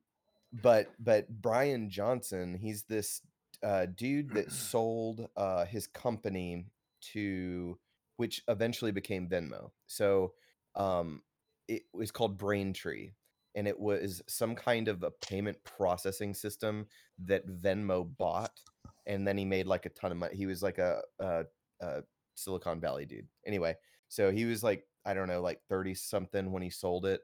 [0.51, 3.21] but but Brian Johnson, he's this
[3.63, 6.65] uh, dude that sold uh, his company
[7.13, 7.77] to,
[8.17, 9.71] which eventually became Venmo.
[9.87, 10.33] So
[10.75, 11.21] um,
[11.67, 13.11] it was called Braintree,
[13.55, 16.87] and it was some kind of a payment processing system
[17.25, 18.59] that Venmo bought,
[19.05, 20.35] and then he made like a ton of money.
[20.35, 21.43] He was like a, a,
[21.81, 22.03] a
[22.35, 23.27] Silicon Valley dude.
[23.45, 23.75] Anyway,
[24.09, 27.21] so he was like I don't know, like thirty something when he sold it.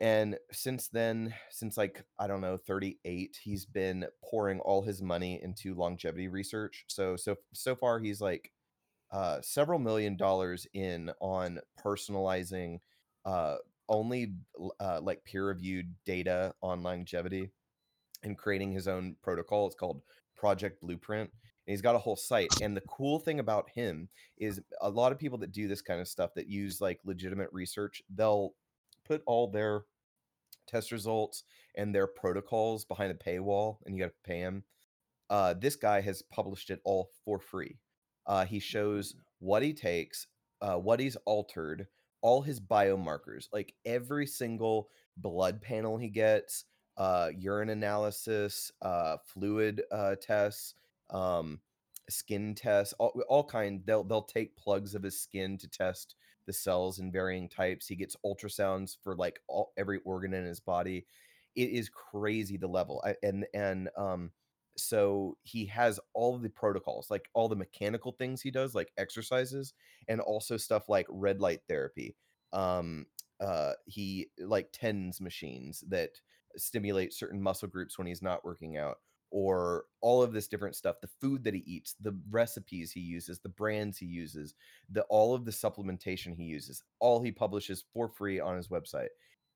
[0.00, 5.40] And since then, since like, I don't know, 38, he's been pouring all his money
[5.42, 6.84] into longevity research.
[6.88, 8.52] So so so far he's like
[9.10, 12.78] uh several million dollars in on personalizing
[13.24, 13.56] uh
[13.88, 14.32] only
[14.80, 17.50] uh like peer-reviewed data on longevity
[18.22, 19.66] and creating his own protocol.
[19.66, 20.02] It's called
[20.36, 21.30] Project Blueprint.
[21.30, 22.48] And he's got a whole site.
[22.62, 24.08] And the cool thing about him
[24.38, 27.50] is a lot of people that do this kind of stuff that use like legitimate
[27.52, 28.54] research, they'll
[29.06, 29.82] put all their
[30.66, 31.44] test results
[31.76, 34.64] and their protocols behind a paywall and you got to pay him.
[35.30, 37.76] Uh, this guy has published it all for free.
[38.26, 40.26] Uh, he shows what he takes,
[40.60, 41.86] uh, what he's altered,
[42.22, 46.64] all his biomarkers, like every single blood panel he gets,
[46.96, 50.74] uh, urine analysis, uh, fluid uh, tests,
[51.10, 51.60] um,
[52.10, 53.82] skin tests, all, all kind.
[53.86, 56.14] They'll they'll take plugs of his skin to test
[56.46, 57.86] the cells in varying types.
[57.86, 61.06] He gets ultrasounds for like all every organ in his body.
[61.54, 63.02] It is crazy the level.
[63.04, 64.30] I, and and um
[64.78, 69.74] so he has all the protocols, like all the mechanical things he does, like exercises,
[70.08, 72.16] and also stuff like red light therapy.
[72.52, 73.06] Um
[73.40, 76.10] uh he like TENS machines that
[76.56, 78.96] stimulate certain muscle groups when he's not working out
[79.30, 83.38] or all of this different stuff the food that he eats the recipes he uses
[83.40, 84.54] the brands he uses
[84.90, 89.08] the all of the supplementation he uses all he publishes for free on his website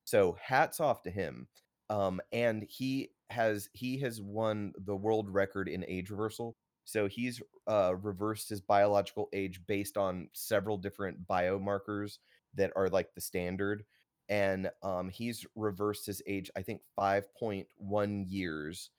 [0.03, 1.47] so hats off to him
[1.89, 6.55] um and he has he has won the world record in age reversal.
[6.85, 12.17] So he's uh reversed his biological age based on several different biomarkers
[12.55, 13.85] that are like the standard.
[14.29, 18.89] And um he's reversed his age i think 5.1 years.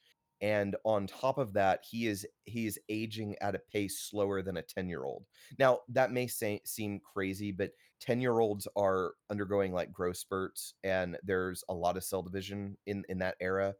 [0.40, 4.56] And on top of that he is he is aging at a pace slower than
[4.58, 5.24] a 10 year old.
[5.58, 7.70] Now that may say, seem crazy but
[8.04, 12.76] 10 year olds are undergoing like growth spurts and there's a lot of cell division
[12.86, 13.74] in in that era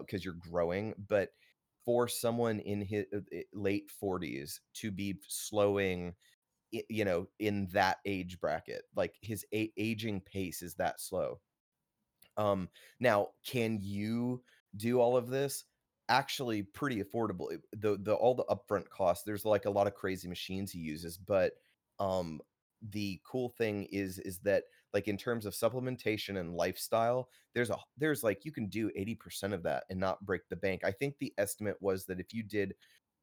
[0.00, 1.30] because you're growing but
[1.84, 6.14] for someone in his uh, uh, late 40s to be slowing
[6.72, 11.40] you know in that age bracket like his a- aging pace is that slow
[12.36, 12.68] um,
[13.00, 14.42] now, can you
[14.76, 15.64] do all of this?
[16.08, 17.48] Actually, pretty affordable.
[17.72, 19.24] The the all the upfront costs.
[19.24, 21.52] There's like a lot of crazy machines he uses, but
[21.98, 22.40] um,
[22.90, 24.64] the cool thing is is that
[24.94, 29.52] like in terms of supplementation and lifestyle, there's a there's like you can do 80%
[29.52, 30.82] of that and not break the bank.
[30.84, 32.74] I think the estimate was that if you did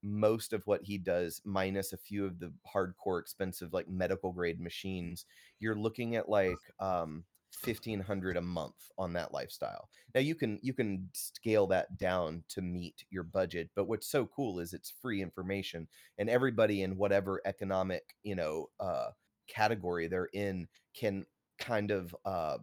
[0.04, 4.60] most of what he does minus a few of the hardcore expensive like medical grade
[4.60, 5.26] machines
[5.60, 7.24] you're looking at like um
[7.64, 12.62] 1500 a month on that lifestyle now you can you can scale that down to
[12.62, 15.88] meet your budget but what's so cool is it's free information
[16.20, 19.08] and everybody in whatever economic you know uh
[19.48, 21.26] category they're in can
[21.60, 22.58] kind of uh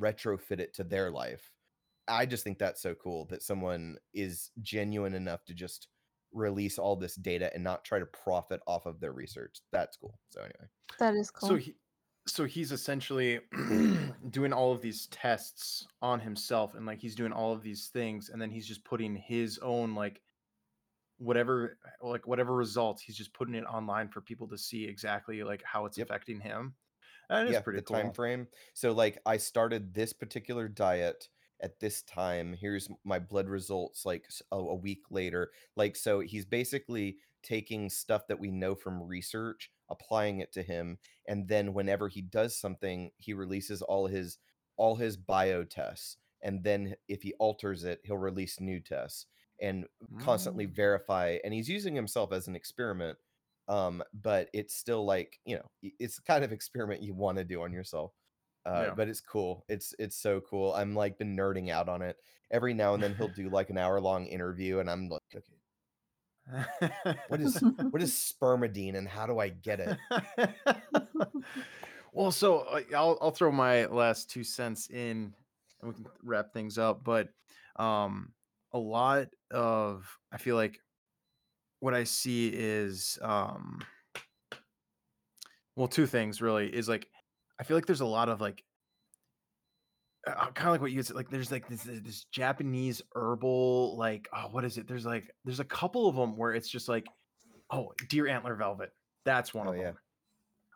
[0.00, 1.50] retrofit it to their life.
[2.08, 5.88] I just think that's so cool that someone is genuine enough to just
[6.32, 9.56] release all this data and not try to profit off of their research.
[9.72, 10.18] That's cool.
[10.30, 10.68] So anyway.
[10.98, 11.48] That is cool.
[11.48, 11.74] So he
[12.28, 13.40] so he's essentially
[14.30, 18.30] doing all of these tests on himself and like he's doing all of these things
[18.30, 20.20] and then he's just putting his own like
[21.18, 25.62] whatever like whatever results he's just putting it online for people to see exactly like
[25.64, 26.08] how it's Yep.
[26.08, 26.74] affecting him.
[27.30, 27.96] That is yeah pretty the cool.
[27.96, 31.28] time frame so like i started this particular diet
[31.60, 37.16] at this time here's my blood results like a week later like so he's basically
[37.42, 42.22] taking stuff that we know from research applying it to him and then whenever he
[42.22, 44.38] does something he releases all his
[44.76, 49.26] all his bio tests and then if he alters it he'll release new tests
[49.60, 49.86] and
[50.18, 50.74] constantly Mm.
[50.74, 53.18] verify and he's using himself as an experiment
[53.68, 57.44] um but it's still like you know it's the kind of experiment you want to
[57.44, 58.12] do on yourself
[58.66, 58.94] uh Yeah.
[58.94, 62.16] but it's cool it's it's so cool i'm like been nerding out on it
[62.50, 65.54] every now and then he'll do like an hour long interview and i'm like okay
[67.28, 69.98] what is what is spermidine and how do i get it
[72.12, 75.34] well, so uh, I'll I'll throw my last two cents in,
[75.80, 77.04] and we can wrap things up.
[77.04, 77.28] But
[77.76, 78.32] um,
[78.76, 80.78] a lot of I feel like
[81.80, 83.80] what I see is um,
[85.76, 87.06] well, two things really is like
[87.58, 88.62] I feel like there's a lot of like
[90.26, 94.48] kind of like what you said like there's like this this Japanese herbal like oh
[94.50, 97.06] what is it there's like there's a couple of them where it's just like
[97.70, 98.90] oh deer antler velvet
[99.24, 99.84] that's one Oh, of yeah.
[99.84, 99.98] them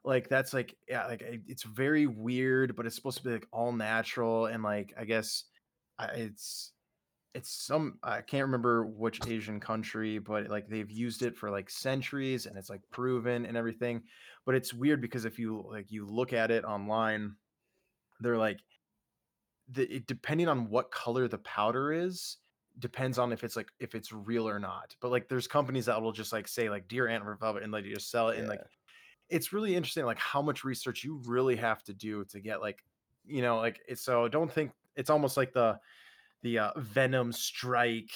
[0.04, 3.72] like that's like yeah, like it's very weird, but it's supposed to be like all
[3.72, 5.44] natural and like I guess
[6.14, 6.72] it's
[7.34, 11.70] it's some I can't remember which Asian country, but like they've used it for like
[11.70, 14.02] centuries and it's like proven and everything.
[14.44, 17.36] But it's weird because if you like you look at it online,
[18.20, 18.60] they're like
[19.68, 22.38] the it, depending on what color the powder is
[22.78, 24.96] depends on if it's like if it's real or not.
[25.00, 27.84] But like there's companies that will just like say like deer antler velvet and like
[27.84, 28.60] you just sell it and like
[29.28, 32.82] it's really interesting like how much research you really have to do to get like
[33.24, 35.78] you know like it's so don't think it's almost like the
[36.42, 38.10] the uh, venom strike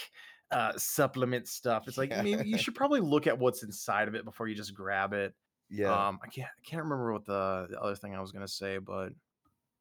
[0.50, 4.24] uh supplement stuff it's like maybe you should probably look at what's inside of it
[4.24, 5.34] before you just grab it
[5.70, 6.08] Yeah.
[6.08, 8.78] um i can't i can't remember what the, the other thing i was gonna say
[8.78, 9.10] but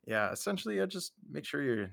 [0.07, 1.91] yeah essentially i just make sure you're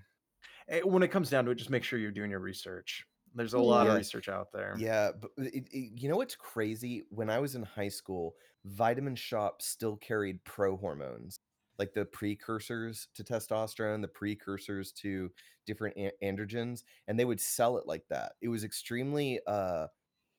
[0.69, 3.55] eh, when it comes down to it just make sure you're doing your research there's
[3.55, 3.93] a lot of Yeah.
[3.93, 3.99] Yeah.
[3.99, 7.05] research out there Yeah, but it, it- you know what's crazy?
[7.11, 8.35] When I was in high school,
[8.65, 11.37] vitamin shops still carried pro hormones,
[11.81, 15.33] like the precursors to testosterone, the precursors to
[15.67, 18.35] different a- androgens, and they would sell it like that.
[18.43, 19.89] It was extremely uh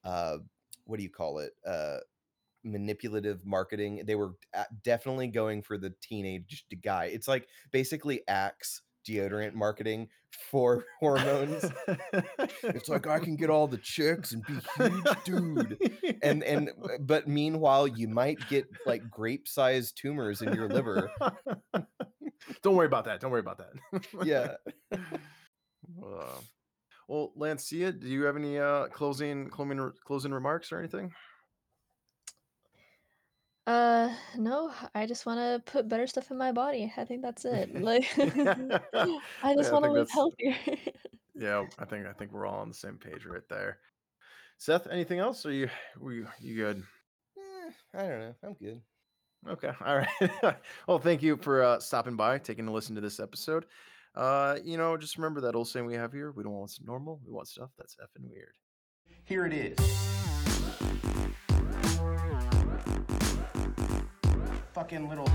[0.05, 0.37] uh
[0.85, 1.53] what do you call it?
[1.65, 1.99] Uh
[2.63, 4.03] manipulative marketing.
[4.05, 4.33] They were
[4.83, 7.05] definitely going for the teenage guy.
[7.05, 10.09] It's like basically Axe deodorant marketing
[10.49, 11.65] for hormones.
[12.63, 16.17] It's like I can get all the chicks and be huge, dude.
[16.21, 21.11] And and uh, but meanwhile, you might get like grape-sized tumors in your liver.
[22.63, 24.55] don't worry about that don't worry about that Yeah.
[26.03, 26.39] Uh,
[27.07, 31.11] well, Lancia, do you have any uh closing closing closing remarks or anything?
[33.67, 36.91] Uh, no, I just want to put better stuff in my body.
[36.97, 37.69] I think that's it.
[37.81, 40.55] Like, I just Yeah, I want to think live that's healthier.
[41.35, 41.65] yeah.
[41.77, 43.77] I think I think we're all on the same page right there.
[44.57, 45.45] Seth, anything else?
[45.45, 46.83] Are you we you good?
[47.37, 48.35] Eh, I don't know.
[48.43, 48.81] I'm good.
[49.49, 50.55] Okay, all right.
[50.87, 53.65] well, thank you for uh, stopping by, taking a listen to this episode.
[54.13, 56.81] Uh, you know, just remember that old saying we have here: we don't want what's
[56.81, 58.53] normal, we want stuff that's effing weird.
[59.25, 59.77] Here it is.
[64.73, 65.27] Fucking little